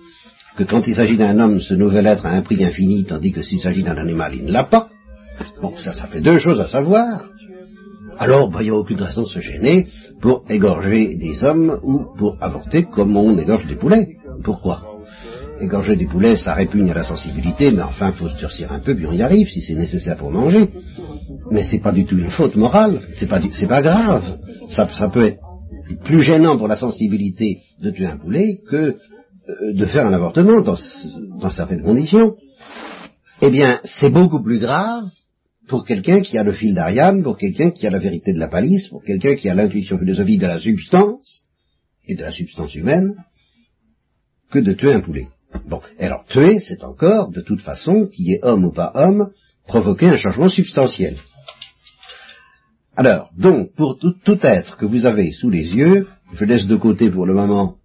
que 0.57 0.63
quand 0.63 0.85
il 0.87 0.95
s'agit 0.95 1.17
d'un 1.17 1.39
homme, 1.39 1.61
ce 1.61 1.73
nouvel 1.73 2.07
être 2.07 2.25
a 2.25 2.31
un 2.31 2.41
prix 2.41 2.63
infini, 2.63 3.05
tandis 3.05 3.31
que 3.31 3.41
s'il 3.41 3.59
s'agit 3.59 3.83
d'un 3.83 3.97
animal, 3.97 4.35
il 4.35 4.43
ne 4.43 4.51
l'a 4.51 4.63
pas, 4.65 4.89
bon, 5.61 5.75
ça, 5.77 5.93
ça 5.93 6.07
fait 6.07 6.21
deux 6.21 6.37
choses 6.37 6.59
à 6.59 6.67
savoir, 6.67 7.23
alors 8.19 8.49
bah, 8.49 8.59
il 8.61 8.65
n'y 8.65 8.69
a 8.71 8.75
aucune 8.75 9.01
raison 9.01 9.23
de 9.23 9.27
se 9.27 9.39
gêner 9.39 9.87
pour 10.21 10.43
égorger 10.49 11.15
des 11.15 11.43
hommes 11.43 11.79
ou 11.83 12.05
pour 12.17 12.37
avorter 12.41 12.83
comme 12.83 13.15
on 13.15 13.37
égorge 13.37 13.67
des 13.67 13.75
poulets. 13.75 14.15
Pourquoi? 14.43 14.83
Égorger 15.59 15.95
des 15.95 16.05
poulets, 16.05 16.37
ça 16.37 16.53
répugne 16.53 16.89
à 16.91 16.93
la 16.93 17.03
sensibilité, 17.03 17.71
mais 17.71 17.81
enfin, 17.81 18.11
faut 18.11 18.29
se 18.29 18.37
durcir 18.37 18.71
un 18.71 18.79
peu, 18.79 18.95
puis 18.95 19.05
on 19.07 19.13
y 19.13 19.21
arrive, 19.23 19.47
si 19.47 19.61
c'est 19.61 19.75
nécessaire 19.75 20.17
pour 20.17 20.31
manger. 20.31 20.69
Mais 21.51 21.63
c'est 21.63 21.79
pas 21.79 21.91
du 21.91 22.05
tout 22.05 22.17
une 22.17 22.29
faute 22.29 22.55
morale, 22.55 23.01
c'est 23.15 23.27
pas, 23.27 23.39
pas 23.39 23.81
grave. 23.81 24.37
Ça, 24.69 24.85
peut 25.09 25.25
être 25.25 25.39
plus 26.03 26.21
gênant 26.21 26.57
pour 26.57 26.67
la 26.67 26.75
sensibilité 26.75 27.61
de 27.81 27.89
tuer 27.91 28.05
un 28.05 28.17
poulet 28.17 28.59
que 28.69 28.75
euh, 28.75 29.73
de 29.73 29.85
faire 29.85 30.05
un 30.05 30.13
avortement 30.13 30.61
dans 30.61 31.49
certaines 31.49 31.81
conditions. 31.81 32.35
Eh 33.41 33.49
bien, 33.49 33.79
c'est 33.83 34.09
beaucoup 34.09 34.43
plus 34.43 34.59
grave 34.59 35.05
pour 35.67 35.85
quelqu'un 35.85 36.21
qui 36.21 36.37
a 36.37 36.43
le 36.43 36.53
fil 36.53 36.73
d'Ariane, 36.73 37.23
pour 37.23 37.37
quelqu'un 37.37 37.71
qui 37.71 37.85
a 37.87 37.91
la 37.91 37.99
vérité 37.99 38.33
de 38.33 38.39
la 38.39 38.47
palisse, 38.47 38.87
pour 38.87 39.03
quelqu'un 39.03 39.35
qui 39.35 39.49
a 39.49 39.55
l'intuition 39.55 39.97
philosophique 39.97 40.39
de 40.39 40.47
la 40.47 40.59
substance, 40.59 41.43
et 42.07 42.15
de 42.15 42.23
la 42.23 42.31
substance 42.31 42.73
humaine, 42.75 43.15
que 44.49 44.59
de 44.59 44.73
tuer 44.73 44.93
un 44.93 45.01
poulet. 45.01 45.27
Bon, 45.67 45.81
alors 45.99 46.25
tuer, 46.25 46.59
c'est 46.59 46.83
encore, 46.83 47.31
de 47.31 47.41
toute 47.41 47.61
façon, 47.61 48.07
qui 48.07 48.33
est 48.33 48.43
homme 48.43 48.65
ou 48.65 48.71
pas 48.71 48.91
homme, 48.95 49.31
provoquer 49.67 50.07
un 50.07 50.17
changement 50.17 50.49
substantiel. 50.49 51.17
Alors, 52.95 53.29
donc, 53.37 53.73
pour 53.75 53.97
tout, 53.99 54.39
être 54.41 54.77
que 54.77 54.85
vous 54.85 55.05
avez 55.05 55.31
sous 55.31 55.49
les 55.49 55.75
yeux, 55.75 56.07
je 56.33 56.45
laisse 56.45 56.65
de 56.65 56.75
côté 56.75 57.09
pour 57.09 57.25
le 57.25 57.33
moment 57.33 57.76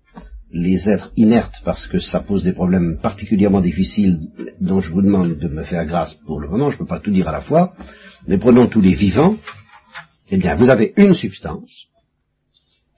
les 0.53 0.89
êtres 0.89 1.13
inertes 1.17 1.63
parce 1.65 1.87
que 1.87 1.99
ça 1.99 2.21
pose 2.21 2.45
des 2.45 2.53
problèmes 2.53 2.99
particulièrement 3.01 3.61
difficiles 3.61 4.21
dont 4.61 4.81
je 4.81 4.93
vous 4.93 5.03
demande 5.03 5.39
de 5.39 5.49
me 5.49 5.63
faire 5.63 5.87
grâce 5.87 6.15
pour 6.27 6.41
le 6.41 6.49
moment, 6.49 6.71
je 6.71 6.75
ne 6.75 6.79
peux 6.81 6.87
pas 6.87 7.01
tout 7.01 7.11
dire 7.11 7.29
à 7.29 7.33
la 7.33 7.41
fois, 7.41 7.73
mais 8.27 8.39
prenons 8.39 8.67
tous 8.67 8.81
les 8.81 8.95
vivants, 8.95 9.37
eh 10.31 10.37
bien, 10.37 10.55
vous 10.57 10.71
avez 10.71 10.93
une 10.97 11.15
substance 11.15 11.87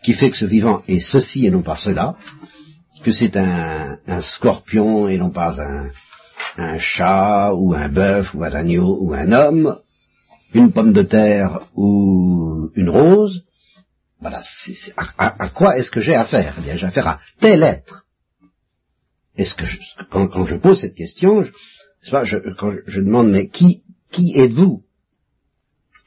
qui 0.03 0.13
fait 0.13 0.31
que 0.31 0.37
ce 0.37 0.45
vivant 0.45 0.83
est 0.87 1.01
ceci 1.01 1.47
et 1.47 1.51
non 1.51 1.63
pas 1.63 1.77
cela, 1.77 2.17
que 3.05 3.13
c'est 3.13 3.37
un, 3.37 3.99
scorpion 4.21 5.09
et 5.09 5.19
non 5.19 5.31
pas 5.31 5.57
un, 5.61 6.79
chat 6.79 7.53
ou 7.55 7.75
un 7.75 7.89
bœuf 7.89 8.35
ou 8.35 8.45
un 8.45 8.53
agneau 8.53 8.99
ou 9.01 9.15
un 9.15 9.33
homme, 9.33 9.79
une 10.53 10.73
pomme 10.73 10.93
de 10.93 11.03
terre 11.03 11.67
ou 11.75 12.71
une 12.77 12.91
rose, 12.91 13.45
voilà, 14.25 14.43
à, 14.97 15.51
quoi 15.51 15.77
est-ce 15.77 15.91
que 15.91 16.01
j'ai 16.01 16.15
affaire? 16.15 16.55
Eh 16.59 16.63
bien, 16.63 16.77
j'ai 16.77 16.87
affaire 16.87 17.07
à 17.07 17.21
tel 17.41 17.63
être. 17.63 18.07
Est-ce 19.37 19.55
que 19.55 19.67
quand, 20.11 20.47
je 20.47 20.57
pose 20.57 20.81
cette 20.81 20.95
question, 20.95 21.43
je, 21.43 21.53
je, 22.01 22.37
quand 22.57 22.73
je 22.87 23.01
demande 23.03 23.31
mais 23.31 23.49
qui, 23.49 23.83
qui 24.11 24.33
êtes-vous? 24.35 24.83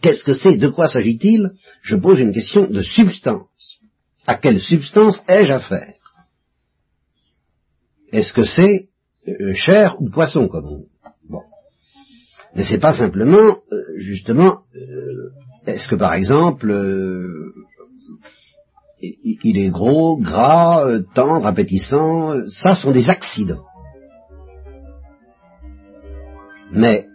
Qu'est-ce 0.02 0.24
que 0.24 0.34
c'est? 0.34 0.58
De 0.58 0.68
quoi 0.68 0.88
s'agit-il? 0.88 1.52
Je 1.84 1.96
pose 1.96 2.20
une 2.20 2.32
question 2.32 2.68
de 2.68 2.82
substance. 2.82 3.78
À 4.26 4.34
quelle 4.34 4.62
substance 4.62 5.22
ai-je 5.28 5.54
affaire? 5.54 5.94
Est-ce 8.12 8.34
que 8.34 8.46
c'est 8.46 8.90
euh, 9.28 9.54
chair 9.54 10.02
ou 10.02 10.10
poisson 10.10 10.48
comme 10.48 10.66
on 10.66 10.86
Bon. 11.30 11.44
Mais 12.56 12.64
c'est 12.64 12.80
pas 12.80 12.96
simplement, 12.96 13.60
euh, 13.72 13.84
justement, 13.98 14.62
euh, 14.76 15.30
est-ce 15.68 15.88
que 15.88 15.96
par 15.96 16.16
exemple, 16.16 16.72
il 19.02 19.58
est 19.58 19.70
gros, 19.70 20.18
gras, 20.18 20.88
tendre, 21.14 21.46
appétissant, 21.46 22.34
ça 22.48 22.76
sont 22.76 22.92
des 22.92 23.10
accidents. 23.10 23.64
Mais 26.72 27.06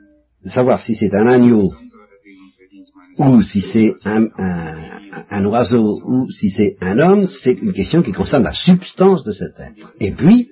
savoir 0.47 0.81
si 0.81 0.95
c'est 0.95 1.15
un 1.15 1.27
agneau 1.27 1.73
ou 3.19 3.43
si 3.43 3.61
c'est 3.61 3.95
un, 4.05 5.45
oiseau 5.45 6.01
ou 6.05 6.31
si 6.31 6.51
c'est 6.51 6.77
un 6.81 6.99
homme, 6.99 7.27
c'est 7.27 7.55
une 7.55 7.73
question 7.73 8.03
qui 8.03 8.13
concerne 8.13 8.45
la 8.45 8.55
substance 8.55 9.25
de 9.25 9.33
cet 9.33 9.59
être. 9.61 9.93
Et 10.01 10.13
puis, 10.13 10.49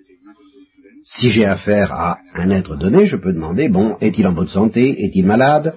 si 1.04 1.30
j'ai 1.30 1.46
affaire 1.46 1.92
à 1.92 2.18
un 2.34 2.50
être 2.50 2.76
donné, 2.76 3.06
je 3.06 3.16
peux 3.16 3.32
demander, 3.32 3.68
bon, 3.68 3.96
est-il 4.00 4.26
en 4.26 4.32
bonne 4.32 4.48
santé, 4.48 5.04
est-il 5.04 5.26
malade? 5.26 5.76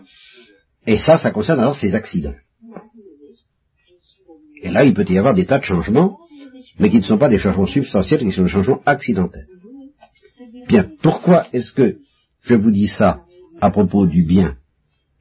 Et 0.85 0.97
ça, 0.97 1.17
ça 1.17 1.31
concerne 1.31 1.61
alors 1.61 1.75
ces 1.75 1.95
accidents. 1.95 2.35
Et 4.63 4.69
là, 4.69 4.83
il 4.85 4.93
peut 4.93 5.05
y 5.09 5.17
avoir 5.17 5.33
des 5.33 5.45
tas 5.45 5.59
de 5.59 5.63
changements, 5.63 6.17
mais 6.79 6.89
qui 6.89 6.97
ne 6.97 7.03
sont 7.03 7.17
pas 7.17 7.29
des 7.29 7.37
changements 7.37 7.67
substantiels, 7.67 8.21
qui 8.21 8.31
sont 8.31 8.43
des 8.43 8.49
changements 8.49 8.81
accidentels. 8.85 9.47
Bien, 10.67 10.89
pourquoi 11.01 11.45
est-ce 11.53 11.71
que 11.71 11.97
je 12.41 12.55
vous 12.55 12.71
dis 12.71 12.87
ça 12.87 13.21
à 13.61 13.69
propos 13.69 14.07
du 14.07 14.23
bien 14.23 14.55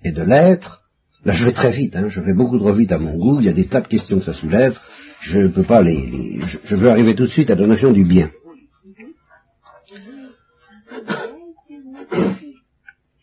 et 0.04 0.12
de 0.12 0.22
l'être? 0.22 0.82
Là, 1.24 1.32
je 1.32 1.44
vais 1.44 1.52
très 1.52 1.72
vite, 1.72 1.94
hein, 1.96 2.08
je 2.08 2.20
vais 2.20 2.34
beaucoup 2.34 2.58
trop 2.58 2.72
vite 2.72 2.92
à 2.92 2.98
mon 2.98 3.16
goût, 3.16 3.40
il 3.40 3.46
y 3.46 3.48
a 3.48 3.52
des 3.52 3.66
tas 3.66 3.80
de 3.80 3.88
questions 3.88 4.18
que 4.18 4.24
ça 4.24 4.32
soulève, 4.32 4.76
je 5.20 5.38
ne 5.40 5.48
peux 5.48 5.62
pas 5.62 5.82
les... 5.82 6.40
je, 6.46 6.58
je 6.64 6.76
veux 6.76 6.90
arriver 6.90 7.14
tout 7.14 7.24
de 7.24 7.30
suite 7.30 7.50
à 7.50 7.54
la 7.54 7.66
notion 7.66 7.92
du 7.92 8.04
bien. 8.04 8.30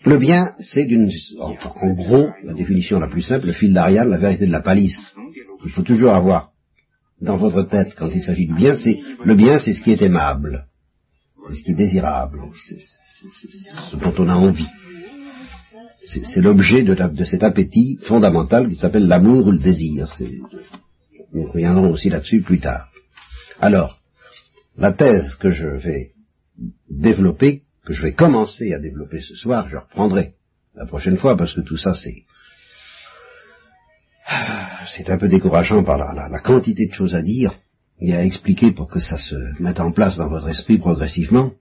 Le 0.09 0.17
bien, 0.17 0.55
c'est 0.57 0.85
d'une, 0.85 1.07
en, 1.37 1.93
gros, 1.93 2.29
la 2.43 2.55
définition 2.55 2.97
la 2.97 3.07
plus 3.07 3.21
simple, 3.21 3.45
le 3.45 3.53
fil 3.53 3.75
d'Ariane, 3.75 4.09
la 4.09 4.17
vérité 4.17 4.47
de 4.47 4.51
la 4.51 4.61
palisse. 4.61 5.13
Il 5.63 5.69
faut 5.69 5.83
toujours 5.83 6.13
avoir 6.13 6.51
dans 7.21 7.37
votre 7.37 7.61
tête 7.61 7.93
quand 7.95 8.09
il 8.09 8.23
s'agit 8.23 8.47
du 8.47 8.55
bien, 8.55 8.75
c'est 8.75 8.99
le 9.23 9.35
bien, 9.35 9.59
c'est 9.59 9.73
ce 9.73 9.83
qui 9.83 9.91
est 9.91 10.01
aimable, 10.01 10.65
c'est 11.45 11.53
ce 11.53 11.63
qui 11.63 11.71
est 11.71 11.75
désirable, 11.75 12.41
c'est 12.67 12.79
ce 13.91 13.95
dont 13.97 14.15
on 14.17 14.29
a 14.29 14.33
envie. 14.33 14.71
C'est 16.05 16.41
l'objet 16.41 16.81
de, 16.81 17.23
cet 17.23 17.43
appétit 17.43 17.99
fondamental 18.01 18.67
qui 18.67 18.77
s'appelle 18.77 19.07
l'amour 19.07 19.45
ou 19.45 19.51
le 19.51 19.59
désir. 19.59 20.07
Nous 21.33 21.51
reviendrons 21.51 21.91
aussi 21.91 22.09
là-dessus 22.09 22.41
plus 22.41 22.59
tard. 22.59 22.89
Alors, 23.59 23.99
la 24.75 24.91
thèse 24.91 25.35
que 25.35 25.51
je 25.51 25.67
vais 25.67 26.13
développer, 26.89 27.61
que 27.89 27.95
je 27.95 28.03
vais 28.03 28.13
commencer 28.13 28.71
à 28.71 28.79
développer 28.79 29.19
ce 29.19 29.33
soir, 29.33 29.67
je 29.67 29.77
reprendrai 29.77 30.35
la 30.75 30.85
prochaine 30.85 31.17
fois 31.17 31.35
parce 31.35 31.55
que 31.55 31.61
tout 31.61 31.75
ça 31.75 31.95
c'est 31.95 32.23
c'est 34.95 35.09
un 35.09 35.17
peu 35.17 35.27
décourageant 35.27 35.83
par 35.83 35.97
la, 35.97 36.29
la, 36.29 36.39
quantité 36.39 36.85
de 36.85 36.93
choses 36.93 37.15
à 37.15 37.23
dire 37.23 37.51
et 37.99 38.13
à 38.13 38.23
expliquer 38.23 38.73
pour 38.73 38.89
que 38.89 38.99
ça 38.99 39.17
se 39.17 39.35
mette 39.59 39.79
en 39.79 39.91
place 39.91 40.17
dans 40.17 40.29
votre 40.29 40.47
esprit 40.49 40.77
progressivement. 40.77 41.53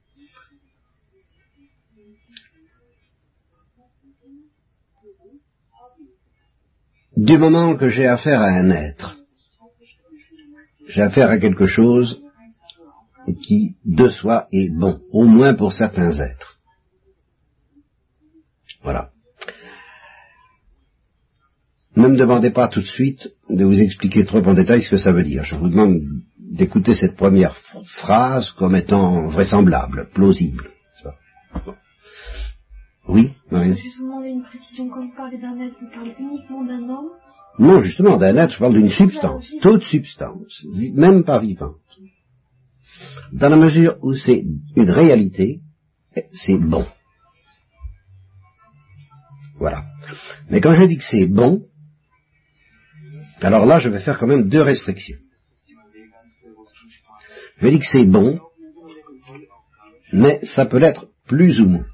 Du 7.17 7.39
moment 7.39 7.75
que 7.75 7.89
j'ai 7.89 8.07
affaire 8.07 8.43
à 8.43 8.49
un 8.49 8.71
être, 8.71 9.17
j'ai 10.89 11.01
affaire 11.01 11.31
à 11.31 11.39
quelque 11.39 11.65
chose 11.65 12.21
qui, 13.35 13.77
de 13.85 14.09
soi, 14.09 14.47
est 14.53 14.71
bon, 14.71 15.01
au 15.11 15.25
moins 15.25 15.55
pour 15.55 15.73
certains 15.73 16.13
êtres. 16.13 16.59
Voilà. 18.83 19.11
Ne 21.97 22.09
me 22.09 22.17
demandez 22.17 22.51
pas 22.51 22.69
tout 22.69 22.81
de 22.81 22.87
suite 22.87 23.29
de 23.51 23.65
vous 23.65 23.81
expliquer 23.81 24.25
trop 24.25 24.41
en 24.41 24.55
détail 24.55 24.83
ce 24.83 24.91
que 24.91 24.97
ça 24.97 25.13
veut 25.13 25.25
dire. 25.25 25.45
Je 25.45 25.57
vous 25.57 25.69
demande 25.69 26.01
d'écouter 26.39 26.95
cette 26.95 27.17
première 27.17 27.57
phrase 27.97 28.53
comme 28.53 28.77
étant 28.77 29.27
vraisemblable, 29.27 30.09
plausible. 30.15 30.71
Oui, 33.09 33.33
Marie 33.51 33.71
Je 33.71 33.83
juste 33.83 33.99
vous 33.99 34.05
demander 34.05 34.29
une 34.29 34.43
précision. 34.43 34.89
Quand 34.91 35.01
vous 35.01 35.17
parlez 35.17 35.39
d'un 35.39 35.59
être, 35.59 35.77
vous 35.81 35.91
parlez 35.93 36.15
uniquement 36.19 36.65
d'un 36.65 36.89
homme? 36.89 37.09
Non, 37.59 37.81
justement, 37.81 38.17
d'un 38.17 38.37
être, 38.37 38.53
je 38.53 38.59
parle 38.59 38.75
d'une 38.75 38.91
substance, 38.91 39.53
toute 39.63 39.83
substance, 39.83 40.65
même 40.95 41.25
pas 41.25 41.41
vivante. 41.41 41.75
Dans 43.33 43.49
la 43.49 43.57
mesure 43.57 43.97
où 44.03 44.15
c'est 44.15 44.45
une 44.77 44.91
réalité, 44.91 45.61
c'est 46.33 46.59
bon. 46.59 46.87
Voilà. 49.59 49.85
Mais 50.51 50.61
quand 50.61 50.73
je 50.73 50.85
dis 50.85 50.97
que 50.97 51.05
c'est 51.05 51.27
bon, 51.27 51.67
alors 53.41 53.67
là, 53.67 53.79
je 53.79 53.89
vais 53.89 54.01
faire 54.01 54.19
quand 54.19 54.27
même 54.27 54.49
deux 54.49 54.63
restrictions. 54.63 55.19
Je 57.61 57.69
dire 57.69 57.81
que 57.81 57.87
c'est 57.87 58.05
bon, 58.05 58.39
mais 60.13 60.41
ça 60.45 60.65
peut 60.65 60.79
l'être 60.79 61.09
plus 61.27 61.61
ou 61.61 61.69
moins. 61.69 61.87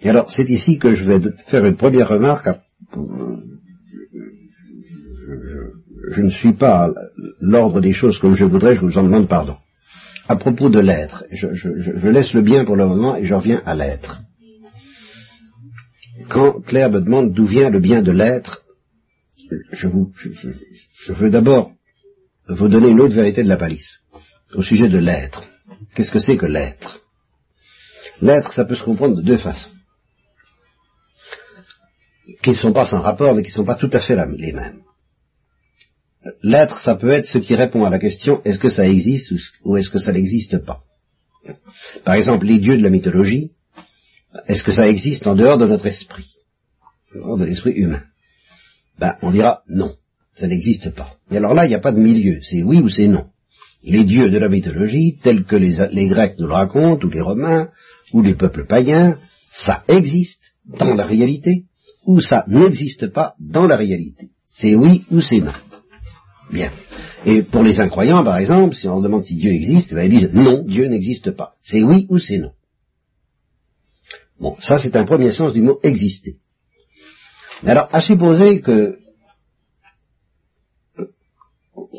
Et 0.00 0.08
alors, 0.08 0.30
c'est 0.30 0.48
ici 0.48 0.78
que 0.78 0.94
je 0.94 1.04
vais 1.04 1.20
faire 1.48 1.64
une 1.64 1.76
première 1.76 2.08
remarque. 2.08 2.48
Je, 6.08 6.20
ne 6.20 6.30
suis 6.30 6.54
pas 6.54 6.92
l'ordre 7.40 7.80
des 7.80 7.92
choses 7.92 8.18
comme 8.18 8.34
je 8.34 8.44
voudrais, 8.44 8.74
je 8.74 8.80
vous 8.80 8.98
en 8.98 9.02
demande 9.02 9.28
pardon. 9.28 9.56
À 10.28 10.36
propos 10.36 10.68
de 10.68 10.80
l'être, 10.80 11.24
je, 11.30 11.54
je, 11.54 12.08
laisse 12.08 12.32
le 12.32 12.42
bien 12.42 12.64
pour 12.64 12.76
le 12.76 12.86
moment 12.86 13.16
et 13.16 13.24
je 13.24 13.34
reviens 13.34 13.62
à 13.64 13.74
l'être. 13.74 14.20
Quand 16.28 16.60
Claire 16.62 16.90
me 16.90 17.00
demande 17.00 17.32
d'où 17.32 17.46
vient 17.46 17.70
le 17.70 17.80
bien 17.80 18.02
de 18.02 18.10
l'être, 18.10 18.62
je, 19.70 19.86
vous, 19.86 20.12
je, 20.16 21.12
veux 21.12 21.30
d'abord 21.30 21.72
vous 22.48 22.68
donner 22.68 22.88
une 22.88 23.00
autre 23.00 23.14
vérité 23.14 23.44
de 23.44 23.48
la 23.48 23.56
palisse, 23.56 24.00
au 24.54 24.62
sujet 24.62 24.88
de 24.88 24.98
l'être. 24.98 25.44
Qu'est-ce 25.94 26.10
que 26.10 26.18
c'est 26.18 26.36
que 26.36 26.46
l'être? 26.46 27.00
L'être, 28.20 28.52
ça 28.52 28.64
peut 28.64 28.74
se 28.74 28.82
comprendre 28.82 29.16
de 29.16 29.22
deux 29.22 29.38
façons, 29.38 29.70
qui 32.42 32.50
ne 32.50 32.56
sont 32.56 32.72
pas 32.72 32.86
sans 32.86 33.00
rapport, 33.00 33.34
mais 33.34 33.42
qui 33.42 33.50
ne 33.50 33.54
sont 33.54 33.64
pas 33.64 33.76
tout 33.76 33.90
à 33.92 34.00
fait 34.00 34.16
les 34.16 34.52
mêmes. 34.52 34.80
L'être, 36.42 36.80
ça 36.80 36.94
peut 36.94 37.10
être 37.10 37.26
ce 37.26 37.38
qui 37.38 37.54
répond 37.54 37.84
à 37.84 37.90
la 37.90 37.98
question 37.98 38.40
est-ce 38.44 38.58
que 38.58 38.70
ça 38.70 38.86
existe 38.88 39.32
ou 39.64 39.76
est-ce 39.76 39.90
que 39.90 39.98
ça 39.98 40.12
n'existe 40.12 40.58
pas? 40.58 40.82
Par 42.04 42.14
exemple, 42.14 42.46
les 42.46 42.58
dieux 42.58 42.76
de 42.76 42.82
la 42.82 42.90
mythologie, 42.90 43.52
est-ce 44.48 44.62
que 44.62 44.72
ça 44.72 44.88
existe 44.88 45.26
en 45.26 45.34
dehors 45.34 45.58
de 45.58 45.66
notre 45.66 45.86
esprit, 45.86 46.26
en 47.14 47.18
dehors 47.18 47.38
de 47.38 47.44
l'esprit 47.44 47.72
humain 47.72 48.02
ben, 48.98 49.16
on 49.22 49.30
dira 49.30 49.62
non, 49.68 49.94
ça 50.34 50.46
n'existe 50.46 50.90
pas. 50.90 51.16
Et 51.30 51.36
alors 51.36 51.54
là, 51.54 51.66
il 51.66 51.68
n'y 51.68 51.74
a 51.74 51.80
pas 51.80 51.92
de 51.92 52.00
milieu, 52.00 52.40
c'est 52.42 52.62
oui 52.62 52.78
ou 52.78 52.88
c'est 52.88 53.08
non. 53.08 53.26
Les 53.82 54.04
dieux 54.04 54.30
de 54.30 54.38
la 54.38 54.48
mythologie, 54.48 55.18
tels 55.22 55.44
que 55.44 55.56
les, 55.56 56.08
Grecs 56.08 56.38
nous 56.38 56.46
le 56.46 56.52
racontent, 56.52 57.06
ou 57.06 57.10
les 57.10 57.20
Romains, 57.20 57.68
ou 58.12 58.22
les 58.22 58.34
peuples 58.34 58.66
païens, 58.66 59.18
ça 59.52 59.84
existe 59.86 60.54
dans 60.66 60.94
la 60.94 61.04
réalité, 61.04 61.64
ou 62.04 62.20
ça 62.20 62.44
n'existe 62.48 63.08
pas 63.08 63.34
dans 63.38 63.66
la 63.66 63.76
réalité. 63.76 64.30
C'est 64.48 64.74
oui 64.74 65.04
ou 65.10 65.20
c'est 65.20 65.40
non. 65.40 65.52
Bien. 66.50 66.72
Et 67.24 67.42
pour 67.42 67.62
les 67.62 67.80
incroyants, 67.80 68.22
par 68.22 68.38
exemple, 68.38 68.74
si 68.74 68.86
on 68.86 68.92
leur 68.92 69.02
demande 69.02 69.24
si 69.24 69.36
Dieu 69.36 69.52
existe, 69.52 69.92
ben, 69.94 70.10
ils 70.10 70.20
disent 70.20 70.32
non, 70.32 70.62
Dieu 70.62 70.86
n'existe 70.86 71.32
pas. 71.32 71.54
C'est 71.62 71.82
oui 71.82 72.06
ou 72.08 72.18
c'est 72.18 72.38
non. 72.38 72.52
Bon, 74.38 74.56
ça 74.60 74.78
c'est 74.78 74.96
un 74.96 75.04
premier 75.04 75.32
sens 75.32 75.52
du 75.52 75.62
mot 75.62 75.80
exister. 75.82 76.36
Alors, 77.64 77.88
à 77.92 78.00
supposer 78.02 78.60
que 78.60 78.98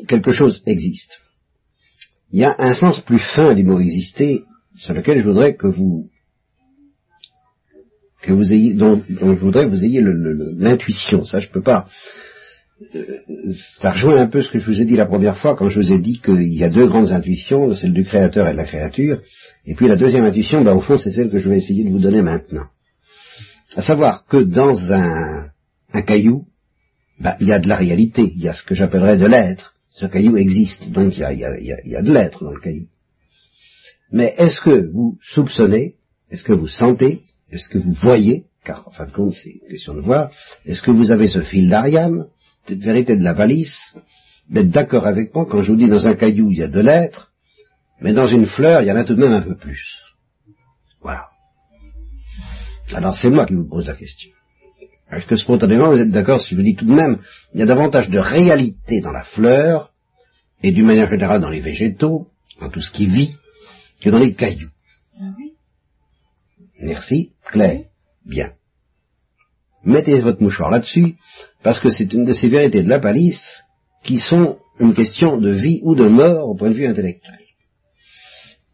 quelque 0.06 0.32
chose 0.32 0.62
existe, 0.66 1.20
il 2.30 2.40
y 2.40 2.44
a 2.44 2.54
un 2.58 2.74
sens 2.74 3.00
plus 3.00 3.18
fin 3.18 3.54
du 3.54 3.64
mot 3.64 3.80
exister 3.80 4.44
sur 4.76 4.94
lequel 4.94 5.18
je 5.18 5.24
voudrais 5.24 5.56
que 5.56 5.66
vous 5.66 6.08
que 8.22 8.32
vous 8.32 8.52
ayez 8.52 8.74
dont, 8.74 9.02
je 9.08 9.24
voudrais 9.24 9.64
que 9.64 9.70
vous 9.70 9.84
ayez 9.84 10.00
l'intuition. 10.02 11.24
Ça, 11.24 11.40
je 11.40 11.48
peux 11.48 11.62
pas. 11.62 11.88
Euh, 12.94 13.18
ça 13.80 13.92
rejoint 13.92 14.18
un 14.18 14.28
peu 14.28 14.40
ce 14.40 14.50
que 14.50 14.58
je 14.58 14.70
vous 14.70 14.80
ai 14.80 14.84
dit 14.84 14.96
la 14.96 15.06
première 15.06 15.38
fois 15.38 15.56
quand 15.56 15.68
je 15.68 15.80
vous 15.80 15.92
ai 15.92 15.98
dit 15.98 16.20
qu'il 16.20 16.54
y 16.54 16.62
a 16.62 16.68
deux 16.68 16.86
grandes 16.86 17.10
intuitions, 17.10 17.74
celle 17.74 17.92
du 17.92 18.04
créateur 18.04 18.46
et 18.46 18.52
de 18.52 18.56
la 18.56 18.64
créature, 18.64 19.20
et 19.66 19.74
puis 19.74 19.88
la 19.88 19.96
deuxième 19.96 20.24
intuition, 20.24 20.62
ben, 20.62 20.74
au 20.74 20.80
fond, 20.80 20.96
c'est 20.96 21.10
celle 21.10 21.28
que 21.28 21.38
je 21.38 21.48
vais 21.48 21.58
essayer 21.58 21.84
de 21.84 21.90
vous 21.90 21.98
donner 21.98 22.22
maintenant. 22.22 22.66
À 23.74 23.82
savoir 23.82 24.26
que 24.26 24.38
dans 24.38 24.92
un, 24.92 25.50
caillou, 26.06 26.46
ben, 27.18 27.36
il 27.40 27.48
y 27.48 27.52
a 27.52 27.58
de 27.58 27.68
la 27.68 27.74
réalité, 27.74 28.32
il 28.34 28.42
y 28.42 28.48
a 28.48 28.54
ce 28.54 28.62
que 28.62 28.74
j'appellerais 28.74 29.18
de 29.18 29.26
l'être. 29.26 29.74
Ce 29.90 30.06
caillou 30.06 30.36
existe, 30.36 30.88
donc 30.90 31.16
il 31.16 31.20
y 31.20 31.24
a, 31.24 31.32
il 31.32 31.42
y 31.84 31.96
a 31.96 32.02
de 32.02 32.12
l'être 32.12 32.44
dans 32.44 32.52
le 32.52 32.60
caillou. 32.60 32.86
Mais 34.12 34.34
est-ce 34.38 34.60
que 34.60 34.88
vous 34.92 35.18
soupçonnez, 35.22 35.96
est-ce 36.30 36.44
que 36.44 36.52
vous 36.52 36.68
sentez, 36.68 37.22
est-ce 37.50 37.68
que 37.68 37.78
vous 37.78 37.92
voyez, 37.92 38.44
car 38.64 38.86
en 38.86 38.92
fin 38.92 39.06
de 39.06 39.12
compte 39.12 39.34
c'est 39.34 39.50
une 39.50 39.68
question 39.68 39.94
de 39.94 40.00
voir, 40.00 40.30
est-ce 40.64 40.82
que 40.82 40.92
vous 40.92 41.10
avez 41.10 41.26
ce 41.26 41.40
fil 41.40 41.68
d'Ariane, 41.68 42.26
vérité 42.74 43.16
de 43.16 43.24
la 43.24 43.34
valise, 43.34 43.78
d'être 44.48 44.70
d'accord 44.70 45.06
avec 45.06 45.34
moi 45.34 45.46
quand 45.48 45.62
je 45.62 45.72
vous 45.72 45.78
dis 45.78 45.88
dans 45.88 46.06
un 46.06 46.14
caillou 46.14 46.50
il 46.50 46.58
y 46.58 46.62
a 46.62 46.68
de 46.68 46.80
l'être, 46.80 47.32
mais 48.00 48.12
dans 48.12 48.26
une 48.26 48.46
fleur 48.46 48.82
il 48.82 48.88
y 48.88 48.92
en 48.92 48.96
a 48.96 49.04
tout 49.04 49.14
de 49.14 49.20
même 49.20 49.32
un 49.32 49.42
peu 49.42 49.56
plus. 49.56 50.02
Voilà. 51.02 51.28
Alors 52.94 53.16
c'est 53.16 53.30
moi 53.30 53.46
qui 53.46 53.54
vous 53.54 53.68
pose 53.68 53.86
la 53.86 53.94
question. 53.94 54.30
Est-ce 55.10 55.26
que 55.26 55.36
spontanément 55.36 55.90
vous 55.90 56.00
êtes 56.00 56.10
d'accord 56.10 56.40
si 56.40 56.50
je 56.50 56.56
vous 56.56 56.62
dis 56.62 56.74
tout 56.74 56.84
de 56.84 56.94
même, 56.94 57.18
il 57.54 57.60
y 57.60 57.62
a 57.62 57.66
davantage 57.66 58.08
de 58.10 58.18
réalité 58.18 59.00
dans 59.00 59.12
la 59.12 59.24
fleur, 59.24 59.92
et 60.62 60.72
d'une 60.72 60.86
manière 60.86 61.08
générale 61.08 61.40
dans 61.40 61.50
les 61.50 61.60
végétaux, 61.60 62.28
dans 62.60 62.68
tout 62.68 62.80
ce 62.80 62.90
qui 62.90 63.06
vit, 63.06 63.36
que 64.00 64.10
dans 64.10 64.18
les 64.18 64.34
cailloux? 64.34 64.70
Ah 65.20 65.24
Merci. 66.80 67.32
Claire. 67.44 67.84
Bien. 68.24 68.52
Mettez 69.84 70.20
votre 70.20 70.42
mouchoir 70.42 70.70
là-dessus, 70.70 71.14
parce 71.62 71.80
que 71.80 71.88
c'est 71.88 72.12
une 72.12 72.24
de 72.24 72.32
ces 72.32 72.48
vérités 72.48 72.82
de 72.82 72.88
la 72.88 72.98
palisse 72.98 73.62
qui 74.04 74.18
sont 74.18 74.58
une 74.80 74.94
question 74.94 75.38
de 75.38 75.50
vie 75.50 75.80
ou 75.82 75.94
de 75.94 76.06
mort 76.06 76.48
au 76.48 76.54
point 76.54 76.70
de 76.70 76.74
vue 76.74 76.86
intellectuel. 76.86 77.38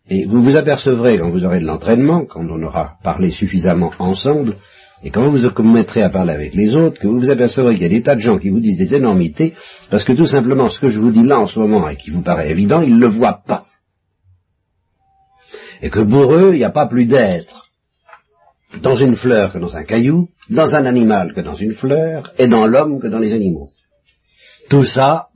Et 0.08 0.26
vous 0.26 0.42
vous 0.42 0.56
apercevrez, 0.56 1.18
quand 1.18 1.30
vous 1.30 1.44
aurez 1.44 1.60
de 1.60 1.66
l'entraînement, 1.66 2.26
quand 2.26 2.44
on 2.44 2.62
aura 2.62 2.96
parlé 3.02 3.30
suffisamment 3.30 3.92
ensemble, 3.98 4.56
et 5.02 5.10
quand 5.10 5.30
vous 5.30 5.38
vous 5.38 5.62
mettrez 5.64 6.02
à 6.02 6.10
parler 6.10 6.32
avec 6.32 6.54
les 6.54 6.74
autres, 6.76 6.98
que 6.98 7.06
vous 7.06 7.20
vous 7.20 7.30
apercevrez 7.30 7.74
qu'il 7.74 7.82
y 7.82 7.86
a 7.86 7.90
des 7.90 8.02
tas 8.02 8.14
de 8.14 8.20
gens 8.20 8.38
qui 8.38 8.50
vous 8.50 8.60
disent 8.60 8.78
des 8.78 8.94
énormités, 8.94 9.54
parce 9.90 10.04
que 10.04 10.12
tout 10.12 10.26
simplement 10.26 10.68
ce 10.68 10.80
que 10.80 10.88
je 10.88 10.98
vous 10.98 11.10
dis 11.10 11.24
là 11.24 11.38
en 11.38 11.46
ce 11.46 11.58
moment 11.58 11.88
et 11.88 11.96
qui 11.96 12.10
vous 12.10 12.22
paraît 12.22 12.50
évident, 12.50 12.80
ils 12.82 12.94
ne 12.94 13.00
le 13.00 13.10
voient 13.10 13.42
pas. 13.46 13.66
Et 15.82 15.90
que 15.90 16.00
pour 16.00 16.34
eux, 16.34 16.50
il 16.52 16.58
n'y 16.58 16.64
a 16.64 16.70
pas 16.70 16.86
plus 16.86 17.06
d'être 17.06 17.63
dans 18.82 18.94
une 18.94 19.16
fleur 19.16 19.52
que 19.52 19.58
dans 19.58 19.76
un 19.76 19.84
caillou, 19.84 20.28
dans 20.50 20.74
un 20.74 20.84
animal 20.86 21.32
que 21.34 21.40
dans 21.40 21.54
une 21.54 21.74
fleur, 21.74 22.32
et 22.38 22.48
dans 22.48 22.66
l'homme 22.66 23.00
que 23.00 23.06
dans 23.06 23.18
les 23.18 23.32
animaux. 23.32 23.70
Tout 24.68 24.84
ça, 24.84 25.28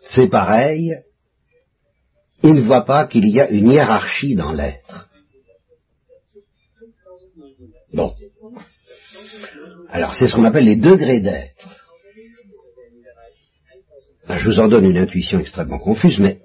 c'est 0.00 0.28
pareil, 0.28 0.96
ils 2.42 2.54
ne 2.54 2.60
voient 2.60 2.84
pas 2.84 3.06
qu'il 3.06 3.28
y 3.28 3.40
a 3.40 3.50
une 3.50 3.68
hiérarchie 3.68 4.34
dans 4.34 4.52
l'être. 4.52 5.08
Bon. 7.92 8.12
Alors, 9.88 10.14
c'est 10.14 10.28
ce 10.28 10.34
qu'on 10.34 10.44
appelle 10.44 10.66
les 10.66 10.76
degrés 10.76 11.20
d'être. 11.20 11.78
Ben, 14.28 14.36
je 14.36 14.50
vous 14.50 14.60
en 14.60 14.68
donne 14.68 14.84
une 14.84 14.98
intuition 14.98 15.40
extrêmement 15.40 15.78
confuse, 15.78 16.18
mais 16.18 16.40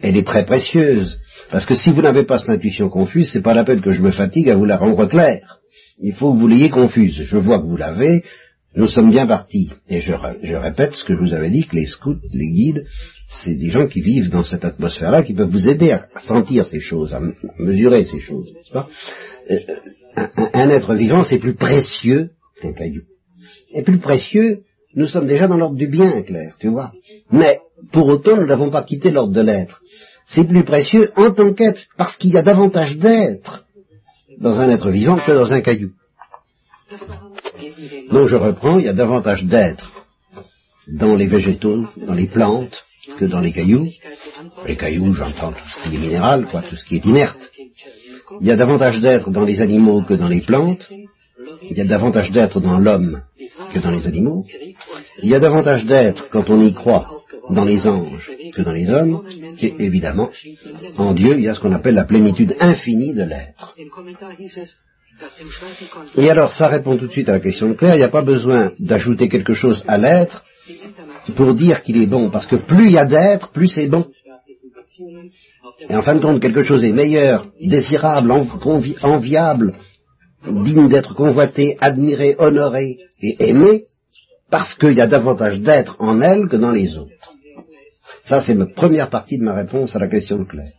elle 0.00 0.16
est 0.16 0.26
très 0.26 0.46
précieuse. 0.46 1.19
Parce 1.50 1.66
que 1.66 1.74
si 1.74 1.92
vous 1.92 2.02
n'avez 2.02 2.24
pas 2.24 2.38
cette 2.38 2.50
intuition 2.50 2.88
confuse, 2.88 3.30
c'est 3.32 3.42
pas 3.42 3.54
la 3.54 3.64
peine 3.64 3.80
que 3.80 3.90
je 3.90 4.02
me 4.02 4.10
fatigue 4.10 4.50
à 4.50 4.56
vous 4.56 4.64
la 4.64 4.76
rendre 4.76 5.06
claire. 5.06 5.60
Il 5.98 6.14
faut 6.14 6.32
que 6.32 6.38
vous 6.38 6.46
l'ayez 6.46 6.70
confuse. 6.70 7.22
Je 7.22 7.36
vois 7.36 7.58
que 7.58 7.66
vous 7.66 7.76
l'avez, 7.76 8.22
nous 8.76 8.86
sommes 8.86 9.10
bien 9.10 9.26
partis. 9.26 9.70
Et 9.88 10.00
je, 10.00 10.12
répète 10.54 10.94
ce 10.94 11.04
que 11.04 11.14
je 11.14 11.18
vous 11.18 11.34
avais 11.34 11.50
dit, 11.50 11.66
que 11.66 11.74
les 11.74 11.86
scouts, 11.86 12.20
les 12.32 12.50
guides, 12.50 12.86
c'est 13.28 13.54
des 13.54 13.68
gens 13.68 13.86
qui 13.86 14.00
vivent 14.00 14.30
dans 14.30 14.44
cette 14.44 14.64
atmosphère-là, 14.64 15.22
qui 15.22 15.34
peuvent 15.34 15.50
vous 15.50 15.68
aider 15.68 15.90
à, 15.90 16.06
sentir 16.20 16.66
ces 16.66 16.80
choses, 16.80 17.12
à 17.12 17.20
mesurer 17.58 18.04
ces 18.04 18.20
choses. 18.20 18.48
Pas? 18.72 18.88
Euh, 19.50 19.58
un, 20.16 20.70
être 20.70 20.94
vivant, 20.94 21.24
c'est 21.24 21.38
plus 21.38 21.54
précieux 21.54 22.30
qu'un 22.60 22.72
caillou. 22.72 23.02
Et 23.74 23.82
plus 23.82 23.98
précieux, 23.98 24.60
nous 24.94 25.06
sommes 25.06 25.26
déjà 25.26 25.48
dans 25.48 25.56
l'ordre 25.56 25.76
du 25.76 25.86
bien, 25.86 26.22
Claire, 26.22 26.56
tu 26.60 26.68
vois. 26.68 26.92
Mais, 27.30 27.60
pour 27.92 28.06
autant, 28.06 28.36
nous 28.36 28.46
n'avons 28.46 28.70
pas 28.70 28.82
quitté 28.82 29.10
l'ordre 29.10 29.32
de 29.32 29.40
l'être. 29.40 29.80
C'est 30.32 30.44
plus 30.44 30.64
précieux 30.64 31.10
en 31.16 31.32
tant 31.32 31.52
qu'être, 31.52 31.86
parce 31.96 32.16
qu'il 32.16 32.30
y 32.30 32.38
a 32.38 32.42
davantage 32.42 32.96
d'être 32.98 33.64
dans 34.38 34.58
un 34.60 34.70
être 34.70 34.90
vivant 34.90 35.16
que 35.16 35.32
dans 35.32 35.52
un 35.52 35.60
caillou. 35.60 35.90
Donc 38.10 38.26
je 38.26 38.36
reprends, 38.36 38.78
il 38.78 38.86
y 38.86 38.88
a 38.88 38.92
davantage 38.92 39.44
d'êtres 39.44 39.90
dans 40.86 41.14
les 41.14 41.26
végétaux, 41.26 41.86
dans 41.96 42.14
les 42.14 42.26
plantes, 42.26 42.84
que 43.18 43.24
dans 43.24 43.40
les 43.40 43.52
cailloux. 43.52 43.88
Les 44.66 44.76
cailloux, 44.76 45.12
j'entends 45.12 45.52
tout 45.52 45.68
ce 45.68 45.82
qui 45.82 45.94
est 45.94 45.98
minéral, 45.98 46.46
quoi, 46.46 46.62
tout 46.62 46.76
ce 46.76 46.84
qui 46.84 46.96
est 46.96 47.04
inerte. 47.04 47.50
Il 48.40 48.46
y 48.46 48.50
a 48.50 48.56
davantage 48.56 49.00
d'êtres 49.00 49.30
dans 49.30 49.44
les 49.44 49.60
animaux 49.60 50.02
que 50.02 50.14
dans 50.14 50.28
les 50.28 50.40
plantes. 50.40 50.88
Il 51.62 51.76
y 51.76 51.80
a 51.80 51.84
davantage 51.84 52.30
d'êtres 52.30 52.60
dans 52.60 52.78
l'homme 52.78 53.22
que 53.72 53.80
dans 53.80 53.90
les 53.90 54.06
animaux. 54.06 54.46
Il 55.22 55.28
y 55.28 55.34
a 55.34 55.40
davantage 55.40 55.84
d'êtres, 55.84 56.28
quand 56.30 56.48
on 56.50 56.62
y 56.62 56.72
croit, 56.72 57.19
dans 57.52 57.64
les 57.64 57.86
anges 57.86 58.30
que 58.54 58.62
dans 58.62 58.72
les 58.72 58.88
hommes. 58.90 59.22
Et 59.60 59.74
évidemment, 59.78 60.30
en 60.96 61.12
Dieu, 61.14 61.34
il 61.36 61.44
y 61.44 61.48
a 61.48 61.54
ce 61.54 61.60
qu'on 61.60 61.72
appelle 61.72 61.94
la 61.94 62.04
plénitude 62.04 62.56
infinie 62.60 63.14
de 63.14 63.22
l'être. 63.22 63.74
Et 66.16 66.30
alors, 66.30 66.52
ça 66.52 66.68
répond 66.68 66.96
tout 66.96 67.06
de 67.06 67.12
suite 67.12 67.28
à 67.28 67.32
la 67.32 67.40
question 67.40 67.68
de 67.68 67.74
Claire, 67.74 67.94
il 67.94 67.98
n'y 67.98 68.04
a 68.04 68.08
pas 68.08 68.22
besoin 68.22 68.72
d'ajouter 68.78 69.28
quelque 69.28 69.52
chose 69.52 69.84
à 69.86 69.98
l'être 69.98 70.44
pour 71.36 71.54
dire 71.54 71.82
qu'il 71.82 72.00
est 72.00 72.06
bon, 72.06 72.30
parce 72.30 72.46
que 72.46 72.56
plus 72.56 72.86
il 72.86 72.92
y 72.92 72.98
a 72.98 73.04
d'être, 73.04 73.50
plus 73.52 73.68
c'est 73.68 73.88
bon. 73.88 74.06
Et 75.88 75.94
en 75.94 76.02
fin 76.02 76.14
de 76.14 76.20
compte, 76.20 76.40
quelque 76.40 76.62
chose 76.62 76.84
est 76.84 76.92
meilleur, 76.92 77.46
désirable, 77.60 78.32
enviable, 79.02 79.74
digne 80.46 80.88
d'être 80.88 81.14
convoité, 81.14 81.76
admiré, 81.80 82.34
honoré 82.38 82.98
et 83.20 83.36
aimé, 83.48 83.84
parce 84.50 84.74
qu'il 84.74 84.92
y 84.92 85.00
a 85.00 85.06
davantage 85.06 85.60
d'être 85.60 85.96
en 86.00 86.20
elle 86.20 86.48
que 86.48 86.56
dans 86.56 86.72
les 86.72 86.96
autres. 86.96 87.34
Ça, 88.30 88.40
c'est 88.42 88.54
ma 88.54 88.66
première 88.66 89.10
partie 89.10 89.38
de 89.38 89.42
ma 89.42 89.54
réponse 89.54 89.96
à 89.96 89.98
la 89.98 90.06
question 90.06 90.38
de 90.38 90.44
Claire. 90.44 90.74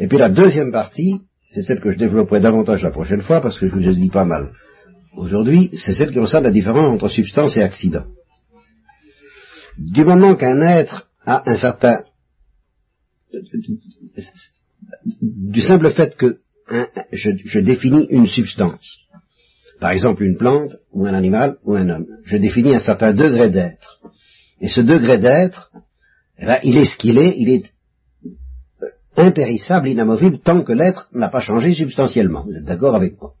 Et 0.00 0.08
puis 0.08 0.18
la 0.18 0.28
deuxième 0.28 0.72
partie, 0.72 1.20
c'est 1.50 1.62
celle 1.62 1.80
que 1.80 1.92
je 1.92 1.98
développerai 1.98 2.40
davantage 2.40 2.82
la 2.82 2.90
prochaine 2.90 3.22
fois, 3.22 3.40
parce 3.40 3.60
que 3.60 3.68
je 3.68 3.74
vous 3.76 3.88
ai 3.88 3.94
dit 3.94 4.08
pas 4.08 4.24
mal. 4.24 4.50
Aujourd'hui, 5.16 5.70
c'est 5.74 5.92
celle 5.92 6.08
qui 6.08 6.16
concerne 6.16 6.42
la 6.42 6.50
différence 6.50 6.92
entre 6.92 7.06
substance 7.06 7.56
et 7.56 7.62
accident. 7.62 8.06
Du 9.78 10.04
moment 10.04 10.34
qu'un 10.34 10.60
être 10.62 11.08
a 11.24 11.48
un 11.48 11.56
certain... 11.56 12.02
Du 15.22 15.60
simple 15.60 15.90
fait 15.90 16.16
que 16.16 16.40
je, 17.12 17.30
je 17.44 17.60
définis 17.60 18.08
une 18.10 18.26
substance, 18.26 18.98
par 19.78 19.92
exemple 19.92 20.24
une 20.24 20.36
plante, 20.36 20.72
ou 20.90 21.06
un 21.06 21.14
animal, 21.14 21.58
ou 21.62 21.76
un 21.76 21.88
homme, 21.88 22.06
je 22.24 22.36
définis 22.36 22.74
un 22.74 22.80
certain 22.80 23.12
degré 23.12 23.48
d'être. 23.48 24.00
Et 24.60 24.66
ce 24.66 24.80
degré 24.80 25.18
d'être, 25.18 25.70
eh 26.38 26.46
ben, 26.46 26.58
il 26.62 26.76
est 26.76 26.84
ce 26.84 26.96
qu'il 26.96 27.18
est, 27.18 27.34
il 27.38 27.48
est 27.48 27.72
impérissable, 29.16 29.88
inamovible, 29.88 30.40
tant 30.40 30.62
que 30.62 30.72
l'être 30.72 31.08
n'a 31.12 31.28
pas 31.28 31.40
changé 31.40 31.72
substantiellement. 31.72 32.44
Vous 32.44 32.56
êtes 32.56 32.64
d'accord 32.64 32.94
avec 32.94 33.20
moi 33.20 33.34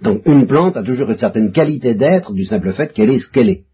Donc 0.00 0.22
une 0.26 0.46
plante 0.46 0.76
a 0.76 0.82
toujours 0.82 1.10
une 1.10 1.18
certaine 1.18 1.52
qualité 1.52 1.94
d'être 1.94 2.32
du 2.32 2.44
simple 2.44 2.72
fait 2.72 2.92
qu'elle 2.92 3.10
est 3.10 3.18
ce 3.18 3.30
qu'elle 3.30 3.50
est. 3.50 3.64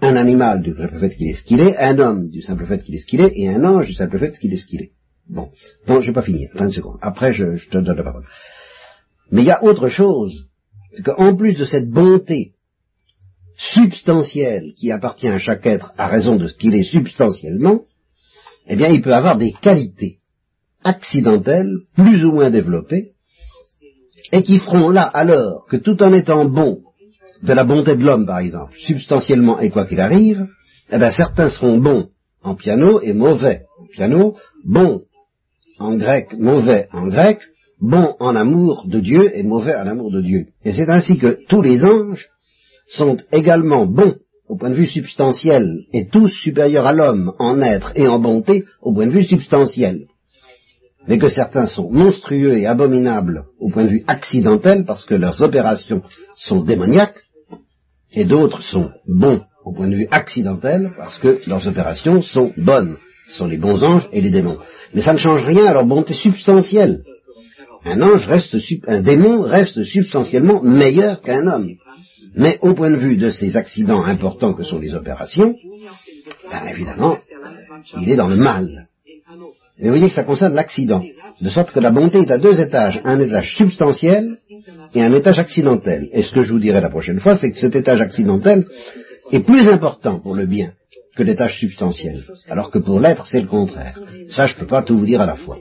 Un 0.00 0.16
animal 0.16 0.62
du 0.62 0.74
simple 0.74 0.98
fait 0.98 1.14
qu'il 1.14 1.28
est 1.28 1.34
ce 1.34 1.44
qu'il 1.44 1.60
est, 1.60 1.76
un 1.76 1.98
homme 1.98 2.30
du 2.30 2.42
simple 2.42 2.66
fait 2.66 2.82
qu'il 2.82 2.96
est 2.96 2.98
ce 2.98 3.06
qu'il 3.06 3.20
est, 3.20 3.32
et 3.36 3.48
un 3.48 3.64
ange 3.64 3.86
du 3.86 3.92
simple 3.92 4.18
fait 4.18 4.36
qu'il 4.36 4.52
est 4.52 4.56
ce 4.56 4.66
qu'il 4.66 4.82
est. 4.82 4.92
Bon, 5.28 5.50
donc 5.86 6.02
je 6.02 6.08
vais 6.08 6.14
pas 6.14 6.22
finir, 6.22 6.50
30 6.54 6.72
secondes. 6.72 6.98
Après, 7.00 7.32
je, 7.32 7.54
je 7.54 7.68
te 7.68 7.78
donne 7.78 7.96
la 7.96 8.02
parole. 8.02 8.24
Mais 9.30 9.42
il 9.42 9.46
y 9.46 9.52
a 9.52 9.62
autre 9.62 9.88
chose, 9.88 10.48
c'est 10.94 11.04
qu'en 11.04 11.36
plus 11.36 11.54
de 11.54 11.64
cette 11.64 11.88
bonté 11.88 12.54
substantielle 13.58 14.72
qui 14.76 14.92
appartient 14.92 15.28
à 15.28 15.38
chaque 15.38 15.66
être 15.66 15.92
à 15.98 16.06
raison 16.06 16.36
de 16.36 16.46
ce 16.46 16.54
qu'il 16.54 16.74
est 16.74 16.84
substantiellement, 16.84 17.82
eh 18.68 18.76
bien, 18.76 18.88
il 18.88 19.02
peut 19.02 19.12
avoir 19.12 19.36
des 19.36 19.52
qualités 19.52 20.18
accidentelles, 20.84 21.74
plus 21.96 22.24
ou 22.24 22.32
moins 22.32 22.50
développées, 22.50 23.12
et 24.32 24.42
qui 24.42 24.58
feront 24.58 24.90
là, 24.90 25.02
alors, 25.02 25.66
que 25.66 25.76
tout 25.76 26.00
en 26.02 26.12
étant 26.12 26.44
bon, 26.44 26.82
de 27.42 27.52
la 27.52 27.64
bonté 27.64 27.96
de 27.96 28.04
l'homme, 28.04 28.26
par 28.26 28.38
exemple, 28.38 28.74
substantiellement 28.76 29.58
et 29.58 29.70
quoi 29.70 29.86
qu'il 29.86 30.00
arrive, 30.00 30.46
eh 30.90 30.98
bien, 30.98 31.10
certains 31.10 31.50
seront 31.50 31.78
bons 31.78 32.10
en 32.42 32.54
piano 32.54 33.00
et 33.00 33.12
mauvais 33.12 33.62
en 33.78 33.86
piano, 33.86 34.36
bons 34.64 35.02
en 35.78 35.96
grec, 35.96 36.32
mauvais 36.38 36.88
en 36.92 37.08
grec, 37.08 37.40
bons 37.80 38.14
en 38.20 38.36
amour 38.36 38.86
de 38.86 39.00
Dieu 39.00 39.36
et 39.36 39.42
mauvais 39.42 39.74
en 39.74 39.86
amour 39.86 40.12
de 40.12 40.20
Dieu. 40.20 40.46
Et 40.64 40.72
c'est 40.72 40.90
ainsi 40.90 41.18
que 41.18 41.38
tous 41.48 41.62
les 41.62 41.84
anges 41.84 42.28
sont 42.88 43.16
également 43.32 43.86
bons 43.86 44.16
au 44.48 44.56
point 44.56 44.70
de 44.70 44.74
vue 44.74 44.86
substantiel, 44.86 45.84
et 45.92 46.08
tous 46.08 46.28
supérieurs 46.28 46.86
à 46.86 46.92
l'homme 46.92 47.34
en 47.38 47.60
être 47.60 47.92
et 47.94 48.08
en 48.08 48.18
bonté 48.18 48.64
au 48.80 48.94
point 48.94 49.06
de 49.06 49.12
vue 49.12 49.24
substantiel. 49.24 50.06
Mais 51.06 51.18
que 51.18 51.28
certains 51.28 51.66
sont 51.66 51.90
monstrueux 51.90 52.56
et 52.56 52.66
abominables 52.66 53.44
au 53.60 53.68
point 53.68 53.84
de 53.84 53.90
vue 53.90 54.04
accidentel 54.06 54.84
parce 54.86 55.04
que 55.04 55.14
leurs 55.14 55.42
opérations 55.42 56.02
sont 56.36 56.62
démoniaques, 56.62 57.18
et 58.12 58.24
d'autres 58.24 58.62
sont 58.62 58.90
bons 59.06 59.42
au 59.64 59.72
point 59.72 59.88
de 59.88 59.96
vue 59.96 60.08
accidentel 60.10 60.92
parce 60.96 61.18
que 61.18 61.40
leurs 61.46 61.68
opérations 61.68 62.22
sont 62.22 62.52
bonnes. 62.56 62.96
Ce 63.28 63.38
sont 63.38 63.46
les 63.46 63.58
bons 63.58 63.84
anges 63.84 64.08
et 64.12 64.22
les 64.22 64.30
démons. 64.30 64.58
Mais 64.94 65.02
ça 65.02 65.12
ne 65.12 65.18
change 65.18 65.44
rien 65.44 65.66
à 65.66 65.74
leur 65.74 65.84
bonté 65.84 66.14
substantielle. 66.14 67.02
Un 67.84 68.02
ange 68.02 68.26
reste, 68.26 68.56
un 68.86 69.00
démon 69.00 69.40
reste 69.40 69.82
substantiellement 69.84 70.62
meilleur 70.62 71.20
qu'un 71.20 71.46
homme. 71.46 71.70
Mais 72.34 72.58
au 72.62 72.74
point 72.74 72.90
de 72.90 72.96
vue 72.96 73.16
de 73.16 73.30
ces 73.30 73.56
accidents 73.56 74.04
importants 74.04 74.54
que 74.54 74.64
sont 74.64 74.78
les 74.78 74.94
opérations, 74.94 75.54
ben 76.50 76.66
évidemment, 76.68 77.16
il 78.00 78.10
est 78.10 78.16
dans 78.16 78.28
le 78.28 78.36
mal. 78.36 78.88
Et 79.78 79.84
vous 79.84 79.90
voyez 79.90 80.08
que 80.08 80.14
ça 80.14 80.24
concerne 80.24 80.54
l'accident. 80.54 81.02
De 81.40 81.48
sorte 81.48 81.72
que 81.72 81.80
la 81.80 81.92
bonté 81.92 82.18
est 82.18 82.30
à 82.30 82.38
deux 82.38 82.60
étages, 82.60 83.00
un 83.04 83.20
étage 83.20 83.56
substantiel 83.56 84.36
et 84.94 85.02
un 85.02 85.12
étage 85.12 85.38
accidentel. 85.38 86.08
Et 86.12 86.22
ce 86.22 86.32
que 86.32 86.42
je 86.42 86.52
vous 86.52 86.58
dirai 86.58 86.80
la 86.80 86.90
prochaine 86.90 87.20
fois, 87.20 87.36
c'est 87.36 87.50
que 87.52 87.58
cet 87.58 87.76
étage 87.76 88.00
accidentel 88.00 88.66
est 89.30 89.40
plus 89.40 89.68
important 89.68 90.18
pour 90.18 90.34
le 90.34 90.46
bien 90.46 90.72
que 91.18 91.24
l'étage 91.24 91.58
substantiel, 91.58 92.22
alors 92.48 92.70
que 92.70 92.78
pour 92.78 93.00
l'être, 93.00 93.26
c'est 93.26 93.40
le 93.40 93.48
contraire. 93.48 93.98
Ça, 94.30 94.46
je 94.46 94.54
ne 94.54 94.60
peux 94.60 94.68
pas 94.68 94.82
tout 94.82 94.96
vous 94.96 95.04
dire 95.04 95.20
à 95.20 95.26
la 95.26 95.34
fois. 95.34 95.58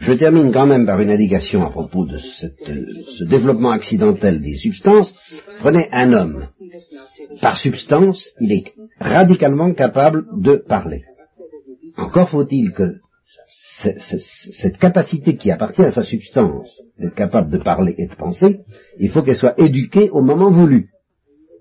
Je 0.00 0.12
termine 0.12 0.52
quand 0.52 0.66
même 0.66 0.84
par 0.84 1.00
une 1.00 1.08
indication 1.10 1.64
à 1.64 1.70
propos 1.70 2.04
de 2.04 2.18
ce 2.18 3.24
développement 3.24 3.70
accidentel 3.70 4.42
des 4.42 4.56
substances. 4.56 5.14
Prenez 5.60 5.88
un 5.92 6.12
homme. 6.12 6.48
Par 7.40 7.56
substance, 7.56 8.28
il 8.38 8.52
est 8.52 8.74
radicalement 9.00 9.72
capable 9.72 10.26
de 10.42 10.56
parler. 10.56 11.04
Encore 11.96 12.28
faut-il 12.28 12.72
que 12.72 12.96
cette 14.60 14.76
capacité 14.76 15.36
qui 15.36 15.50
appartient 15.50 15.82
à 15.82 15.90
sa 15.90 16.02
substance, 16.02 16.82
d'être 16.98 17.14
capable 17.14 17.50
de 17.50 17.58
parler 17.58 17.94
et 17.96 18.08
de 18.08 18.14
penser, 18.14 18.60
il 18.98 19.10
faut 19.10 19.22
qu'elle 19.22 19.36
soit 19.36 19.58
éduquée 19.58 20.10
au 20.10 20.20
moment 20.20 20.50
voulu. 20.50 20.90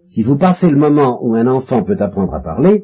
Si 0.03 0.21
vous 0.23 0.37
passez 0.37 0.67
le 0.67 0.75
moment 0.75 1.19
où 1.21 1.35
un 1.35 1.47
enfant 1.47 1.83
peut 1.83 1.95
apprendre 1.97 2.33
à 2.33 2.43
parler, 2.43 2.83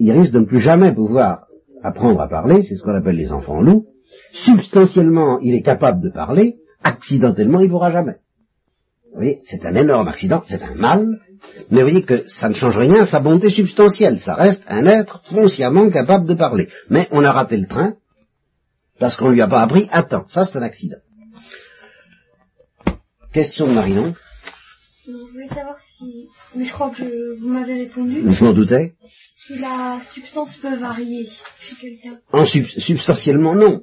il 0.00 0.10
risque 0.12 0.32
de 0.32 0.40
ne 0.40 0.46
plus 0.46 0.60
jamais 0.60 0.92
pouvoir 0.92 1.46
apprendre 1.84 2.20
à 2.20 2.28
parler, 2.28 2.62
c'est 2.62 2.74
ce 2.76 2.82
qu'on 2.82 2.96
appelle 2.96 3.16
les 3.16 3.30
enfants 3.30 3.60
loups, 3.60 3.86
substantiellement, 4.32 5.38
il 5.40 5.54
est 5.54 5.62
capable 5.62 6.02
de 6.02 6.10
parler, 6.10 6.56
accidentellement, 6.82 7.60
il 7.60 7.66
ne 7.66 7.70
pourra 7.70 7.90
jamais. 7.90 8.16
Vous 9.10 9.16
voyez, 9.16 9.40
c'est 9.44 9.64
un 9.66 9.74
énorme 9.74 10.08
accident, 10.08 10.42
c'est 10.46 10.62
un 10.62 10.74
mal, 10.74 11.20
mais 11.70 11.82
vous 11.82 11.90
voyez 11.90 12.02
que 12.02 12.26
ça 12.26 12.48
ne 12.48 12.54
change 12.54 12.78
rien 12.78 13.02
à 13.02 13.06
sa 13.06 13.20
bonté 13.20 13.50
substantielle, 13.50 14.20
ça 14.20 14.34
reste 14.34 14.64
un 14.68 14.86
être 14.86 15.20
foncièrement 15.24 15.90
capable 15.90 16.26
de 16.26 16.34
parler. 16.34 16.68
Mais 16.88 17.06
on 17.10 17.22
a 17.22 17.30
raté 17.30 17.58
le 17.58 17.66
train, 17.66 17.94
parce 18.98 19.16
qu'on 19.16 19.28
ne 19.28 19.32
lui 19.32 19.42
a 19.42 19.48
pas 19.48 19.62
appris 19.62 19.88
à 19.92 20.02
temps. 20.02 20.26
Ça, 20.28 20.44
c'est 20.44 20.56
un 20.56 20.62
accident. 20.62 20.98
Question 23.32 23.66
de 23.66 23.72
Marinon. 23.72 24.14
Je 25.06 25.12
voulais 25.12 25.48
savoir 25.48 25.76
si, 25.98 26.28
mais 26.54 26.64
je 26.64 26.72
crois 26.72 26.90
que 26.90 27.38
vous 27.38 27.48
m'avez 27.48 27.74
répondu. 27.84 28.22
Je 28.26 28.44
m'en 28.44 28.52
doutais. 28.52 28.94
Si 29.50 29.58
la 29.58 30.00
substance 30.14 30.56
peut 30.58 30.76
varier 30.76 31.26
chez 31.58 31.74
quelqu'un. 31.74 32.18
En 32.32 32.44
substantiellement, 32.44 33.56
non. 33.56 33.82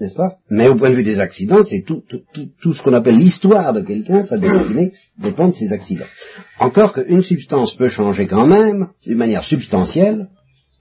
n'est-ce 0.00 0.16
pas? 0.16 0.38
Mais 0.50 0.68
au 0.68 0.74
point 0.74 0.90
de 0.90 0.96
vue 0.96 1.04
des 1.04 1.20
accidents, 1.20 1.62
c'est 1.62 1.84
tout, 1.86 2.02
tout, 2.08 2.22
tout, 2.34 2.48
tout 2.60 2.74
ce 2.74 2.82
qu'on 2.82 2.94
appelle 2.94 3.16
l'histoire 3.16 3.72
de 3.72 3.82
quelqu'un, 3.82 4.24
sa 4.24 4.38
destinée 4.38 4.92
dépend 5.16 5.46
de 5.48 5.54
ses 5.54 5.72
accidents. 5.72 6.10
Encore 6.58 6.94
qu'une 6.94 7.22
substance 7.22 7.76
peut 7.76 7.86
changer 7.88 8.26
quand 8.26 8.48
même, 8.48 8.88
d'une 9.04 9.18
manière 9.18 9.44
substantielle, 9.44 10.30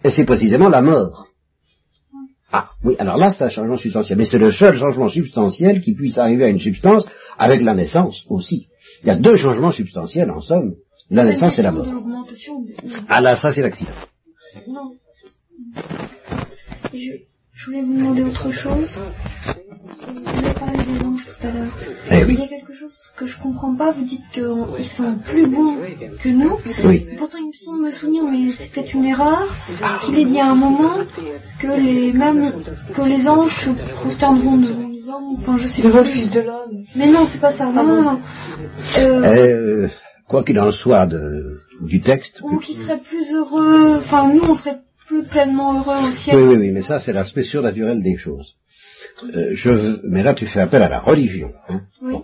et 0.04 0.10
c'est 0.10 0.26
précisément 0.26 0.70
la 0.70 0.82
mort. 0.82 1.28
Ah, 2.52 2.72
oui, 2.84 2.96
alors 2.98 3.18
là, 3.18 3.32
c'est 3.32 3.44
un 3.44 3.50
changement 3.50 3.78
substantiel. 3.78 4.18
Mais 4.18 4.26
c'est 4.26 4.40
le 4.40 4.52
seul 4.52 4.80
changement 4.80 5.10
substantiel 5.10 5.82
qui 5.82 5.94
puisse 5.94 6.18
arriver 6.18 6.46
à 6.46 6.50
une 6.50 6.60
substance 6.60 7.06
avec 7.38 7.62
la 7.62 7.76
naissance 7.76 8.26
aussi. 8.30 8.68
Il 9.04 9.10
y 9.10 9.12
a 9.12 9.16
deux 9.16 9.36
changements 9.36 9.70
substantiels, 9.70 10.32
en 10.32 10.42
somme. 10.42 10.74
La 11.10 11.24
naissance 11.24 11.58
et 11.60 11.62
la 11.62 11.72
mort. 11.72 11.88
Ah 13.08 13.22
là, 13.22 13.36
ça 13.36 13.50
c'est 13.52 13.62
l'accident. 13.62 13.92
Non. 14.68 14.94
Je, 16.94 17.12
je 17.54 17.66
voulais 17.66 17.82
vous 17.82 17.94
demander 17.98 18.24
autre 18.24 18.52
chose. 18.52 18.90
Vous 19.46 20.46
avez 20.46 20.54
parlé 20.54 20.78
des 20.84 21.06
anges 21.06 21.26
tout 21.26 21.48
à 21.48 21.52
l'heure. 21.52 21.74
Eh 22.12 22.24
oui. 22.26 22.34
Il 22.34 22.40
y 22.40 22.44
a 22.44 22.48
quelque 22.48 22.74
chose 22.74 22.94
que 23.18 23.26
je 23.26 23.38
comprends 23.42 23.76
pas. 23.76 23.92
Vous 23.92 24.04
dites 24.04 24.24
qu'ils 24.34 24.86
sont 24.98 25.16
plus 25.24 25.48
bons 25.48 25.78
que 26.22 26.30
nous. 26.30 26.58
Oui. 26.84 27.06
Pourtant, 27.18 27.38
il 27.40 27.48
me 27.48 27.54
semble 27.54 27.84
me 27.86 27.92
souvenir, 27.92 28.24
mais 28.26 28.52
c'est 28.58 28.72
peut-être 28.72 28.94
une 28.94 29.06
erreur, 29.06 29.48
qu'il 30.06 30.18
est 30.20 30.26
dit 30.26 30.40
à 30.40 30.48
un 30.52 30.56
moment 30.56 30.98
que 31.60 31.68
les 31.68 32.12
même 32.14 32.52
que 32.96 33.02
les 33.02 33.28
anges 33.28 33.56
se 33.66 33.70
prosterneront 34.02 34.58
devant 34.58 34.88
les 34.88 35.08
hommes. 35.10 35.36
Enfin, 35.40 35.58
je 35.58 35.68
sais 35.68 35.82
Devant 35.82 36.00
le. 36.00 36.06
Fils 36.06 36.30
de 36.32 36.42
l'homme. 36.42 36.84
Mais 36.96 37.08
non, 37.12 37.26
c'est 37.32 37.40
pas 37.42 37.54
ça. 37.54 37.66
Non, 37.66 37.84
non, 37.84 38.02
non. 38.04 38.20
Euh, 38.98 39.24
Euh, 39.24 39.47
quoi 40.28 40.44
qu'il 40.44 40.60
en 40.60 40.72
soit 40.72 41.08
de, 41.08 41.60
du 41.82 42.02
texte, 42.02 42.42
ou 42.44 42.58
qui 42.60 42.74
serait 42.76 43.00
plus 43.00 43.32
heureux. 43.34 43.98
Enfin, 43.98 44.34
nous, 44.34 44.44
on 44.44 44.56
serait 44.56 44.78
plus 45.08 45.24
pleinement 45.24 45.80
heureux 45.80 46.10
au 46.10 46.12
ciel. 46.16 46.36
Oui, 46.38 46.44
oui, 46.44 46.56
oui, 46.58 46.72
mais 46.72 46.82
ça, 46.82 47.00
c'est 47.00 47.14
l'aspect 47.14 47.44
surnaturel 47.44 48.04
des 48.04 48.18
choses. 48.18 48.54
Euh, 49.36 49.50
je, 49.54 49.70
veux- 49.70 50.02
mais 50.04 50.22
là, 50.24 50.34
tu 50.34 50.46
fais 50.46 50.60
appel 50.60 50.84
à 50.84 50.90
la 50.90 51.00
religion. 51.00 51.52
hein. 51.70 51.82
Oui. 52.02 52.16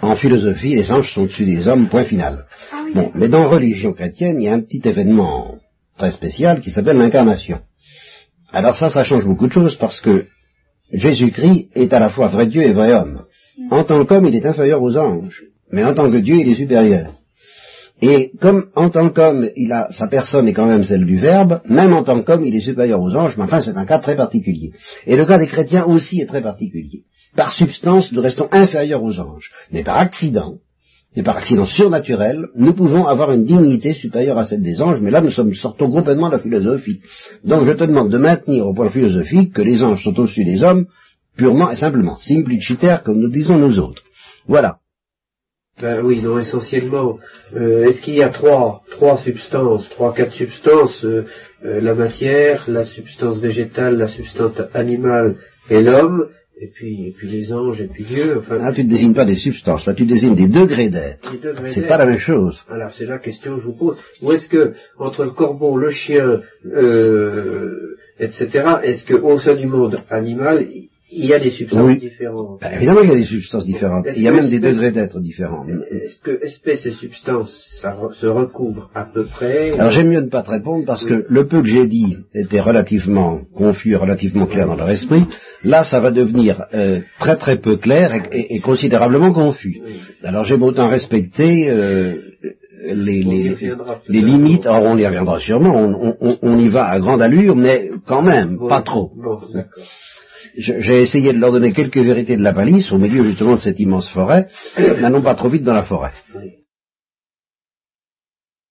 En 0.00 0.16
philosophie, 0.16 0.74
les 0.74 0.90
anges 0.90 1.12
sont 1.14 1.22
au-dessus 1.22 1.44
des 1.44 1.68
hommes, 1.68 1.88
point 1.88 2.04
final. 2.04 2.46
Ah 2.72 2.82
oui. 2.84 2.92
Bon, 2.94 3.12
mais 3.14 3.28
dans 3.28 3.48
religion 3.48 3.92
chrétienne, 3.92 4.40
il 4.40 4.44
y 4.46 4.48
a 4.48 4.54
un 4.54 4.60
petit 4.60 4.80
événement 4.84 5.58
très 5.96 6.10
spécial 6.10 6.60
qui 6.60 6.70
s'appelle 6.70 6.96
l'incarnation. 6.96 7.60
Alors 8.50 8.76
ça, 8.76 8.90
ça 8.90 9.04
change 9.04 9.24
beaucoup 9.26 9.46
de 9.46 9.52
choses 9.52 9.76
parce 9.76 10.00
que 10.00 10.26
Jésus-Christ 10.92 11.68
est 11.74 11.92
à 11.92 12.00
la 12.00 12.08
fois 12.08 12.28
vrai 12.28 12.46
Dieu 12.48 12.62
et 12.62 12.72
vrai 12.72 12.92
homme. 12.92 13.22
En 13.70 13.84
tant 13.84 14.04
qu'homme, 14.04 14.26
il 14.26 14.34
est 14.34 14.44
inférieur 14.46 14.82
aux 14.82 14.96
anges, 14.96 15.44
mais 15.70 15.84
en 15.84 15.94
tant 15.94 16.10
que 16.10 16.16
Dieu, 16.18 16.36
il 16.36 16.50
est 16.50 16.56
supérieur. 16.56 17.14
Et 18.02 18.32
comme 18.40 18.66
en 18.74 18.90
tant 18.90 19.10
qu'homme, 19.10 19.48
il 19.54 19.72
a 19.72 19.86
sa 19.92 20.08
personne 20.08 20.48
est 20.48 20.52
quand 20.52 20.66
même 20.66 20.82
celle 20.82 21.06
du 21.06 21.18
Verbe, 21.18 21.60
même 21.66 21.92
en 21.92 22.02
tant 22.02 22.20
qu'homme, 22.22 22.44
il 22.44 22.54
est 22.54 22.60
supérieur 22.60 23.00
aux 23.00 23.14
anges, 23.14 23.36
mais 23.36 23.44
enfin 23.44 23.60
c'est 23.60 23.76
un 23.76 23.86
cas 23.86 24.00
très 24.00 24.16
particulier. 24.16 24.72
Et 25.06 25.14
le 25.14 25.24
cas 25.24 25.38
des 25.38 25.46
chrétiens 25.46 25.84
aussi 25.84 26.20
est 26.20 26.26
très 26.26 26.42
particulier. 26.42 27.04
Par 27.36 27.52
substance, 27.52 28.12
nous 28.12 28.20
restons 28.20 28.48
inférieurs 28.50 29.04
aux 29.04 29.20
anges, 29.20 29.52
mais 29.70 29.84
par 29.84 29.98
accident, 29.98 30.56
et 31.14 31.22
par 31.22 31.36
accident 31.36 31.64
surnaturel, 31.64 32.48
nous 32.56 32.74
pouvons 32.74 33.06
avoir 33.06 33.30
une 33.32 33.44
dignité 33.44 33.94
supérieure 33.94 34.38
à 34.38 34.46
celle 34.46 34.62
des 34.62 34.82
anges, 34.82 35.00
mais 35.00 35.10
là 35.10 35.20
nous 35.20 35.30
sommes, 35.30 35.54
sortons 35.54 35.90
complètement 35.90 36.28
de 36.28 36.32
la 36.34 36.38
philosophie. 36.40 37.00
Donc 37.44 37.64
je 37.66 37.72
te 37.72 37.84
demande 37.84 38.10
de 38.10 38.18
maintenir 38.18 38.66
au 38.66 38.74
point 38.74 38.90
philosophique 38.90 39.52
que 39.52 39.62
les 39.62 39.82
anges 39.84 40.02
sont 40.02 40.18
au-dessus 40.18 40.44
des 40.44 40.64
hommes, 40.64 40.86
purement 41.36 41.70
et 41.70 41.76
simplement, 41.76 42.18
simpliciter, 42.18 42.96
comme 43.04 43.20
nous 43.20 43.30
disons 43.30 43.58
nous 43.58 43.78
autres. 43.78 44.02
Voilà. 44.48 44.78
Ben 45.80 46.04
oui, 46.04 46.20
non, 46.20 46.38
essentiellement. 46.38 47.18
Euh, 47.56 47.84
Est-ce 47.86 48.02
qu'il 48.02 48.14
y 48.14 48.22
a 48.22 48.28
trois, 48.28 48.82
trois 48.90 49.16
substances, 49.16 49.88
trois, 49.90 50.14
quatre 50.14 50.32
substances 50.32 51.04
euh, 51.04 51.24
euh, 51.64 51.80
La 51.80 51.94
matière, 51.94 52.64
la 52.68 52.84
substance 52.84 53.40
végétale, 53.40 53.96
la 53.96 54.08
substance 54.08 54.60
animale 54.74 55.36
et 55.70 55.82
l'homme, 55.82 56.28
et 56.60 56.68
puis, 56.68 57.08
et 57.08 57.10
puis 57.12 57.28
les 57.28 57.52
anges, 57.52 57.80
et 57.80 57.88
puis 57.88 58.04
Dieu. 58.04 58.38
Enfin, 58.38 58.56
Là 58.56 58.72
tu 58.72 58.84
ne 58.84 58.88
désignes 58.88 59.14
pas 59.14 59.24
des 59.24 59.36
substances, 59.36 59.86
là 59.86 59.94
tu 59.94 60.04
désignes 60.04 60.36
des 60.36 60.48
degrés 60.48 60.90
d'être. 60.90 61.34
C'est 61.68 61.88
pas 61.88 61.96
la 61.96 62.06
même 62.06 62.18
chose. 62.18 62.62
Alors 62.70 62.92
c'est 62.92 63.06
la 63.06 63.18
question 63.18 63.56
que 63.56 63.62
je 63.62 63.66
vous 63.66 63.76
pose. 63.76 63.96
Où 64.20 64.30
est-ce 64.32 64.48
que 64.48 64.74
entre 64.98 65.24
le 65.24 65.30
corbeau, 65.30 65.76
le 65.78 65.90
chien, 65.90 66.42
euh, 66.66 67.96
etc. 68.20 68.76
Est-ce 68.84 69.04
que 69.04 69.14
au 69.14 69.38
sein 69.38 69.56
du 69.56 69.66
monde 69.66 69.98
animal, 70.10 70.66
il 71.14 71.26
y 71.26 71.34
a 71.34 71.38
des 71.40 71.50
substances 71.50 71.86
Oui. 71.86 71.98
différentes 71.98 72.60
Ben, 72.60 72.72
évidemment 72.76 73.00
il 73.02 73.08
y 73.10 73.12
a 73.12 73.16
des 73.16 73.26
substances 73.26 73.64
différentes, 73.66 74.06
il 74.16 74.22
y 74.22 74.28
a 74.28 74.32
même 74.32 74.48
des 74.48 74.56
espèce- 74.56 74.72
degrés 74.72 74.90
d'être 74.92 75.20
différents. 75.20 75.64
Est-ce 75.90 76.18
que 76.18 76.44
espèces 76.44 76.86
et 76.86 76.92
substances 76.92 77.52
ça 77.80 77.90
re- 77.92 78.12
se 78.14 78.26
recouvrent 78.26 78.90
à 78.94 79.04
peu 79.04 79.24
près 79.26 79.72
Alors 79.78 79.90
j'aime 79.90 80.08
mieux 80.08 80.20
ne 80.20 80.28
pas 80.30 80.42
te 80.42 80.50
répondre 80.50 80.84
parce 80.86 81.04
que 81.04 81.24
le 81.28 81.46
peu 81.46 81.60
que 81.62 81.68
j'ai 81.68 81.86
dit 81.86 82.16
était 82.34 82.60
relativement 82.60 83.40
confus, 83.54 83.94
relativement 83.96 84.46
clair 84.46 84.66
dans 84.66 84.76
leur 84.76 84.90
esprit. 84.90 85.24
Là, 85.64 85.84
ça 85.84 86.00
va 86.00 86.10
devenir 86.10 86.64
euh, 86.74 87.00
très 87.20 87.36
très 87.36 87.56
peu 87.58 87.76
clair 87.76 88.14
et, 88.14 88.38
et- 88.38 88.56
et 88.56 88.60
considérablement 88.60 89.32
confus. 89.32 89.80
Oui. 89.84 89.92
Alors 90.24 90.44
j'aime 90.44 90.62
autant 90.62 90.88
respecter 90.88 91.68
euh, 91.68 92.14
les, 92.84 93.22
les, 93.22 93.56
les 94.08 94.20
limites. 94.22 94.66
Alors 94.66 94.84
on 94.90 94.96
y 94.98 95.06
reviendra 95.06 95.38
sûrement, 95.40 95.74
on, 95.76 96.16
on- 96.20 96.38
on 96.42 96.58
y 96.58 96.68
va 96.68 96.86
à 96.88 96.98
grande 96.98 97.22
allure, 97.22 97.54
mais 97.54 97.90
quand 98.06 98.22
même, 98.22 98.56
Bon, 98.56 98.68
pas 98.68 98.82
trop. 98.82 99.12
Bon, 99.16 99.38
J'ai 100.56 101.02
essayé 101.02 101.32
de 101.32 101.38
leur 101.38 101.52
donner 101.52 101.72
quelques 101.72 101.96
vérités 101.98 102.36
de 102.36 102.42
la 102.42 102.52
palisse 102.52 102.92
au 102.92 102.98
milieu 102.98 103.24
justement 103.24 103.54
de 103.54 103.60
cette 103.60 103.80
immense 103.80 104.10
forêt. 104.10 104.48
N'allons 104.78 105.22
pas 105.22 105.34
trop 105.34 105.48
vite 105.48 105.62
dans 105.62 105.72
la 105.72 105.84
forêt. 105.84 106.12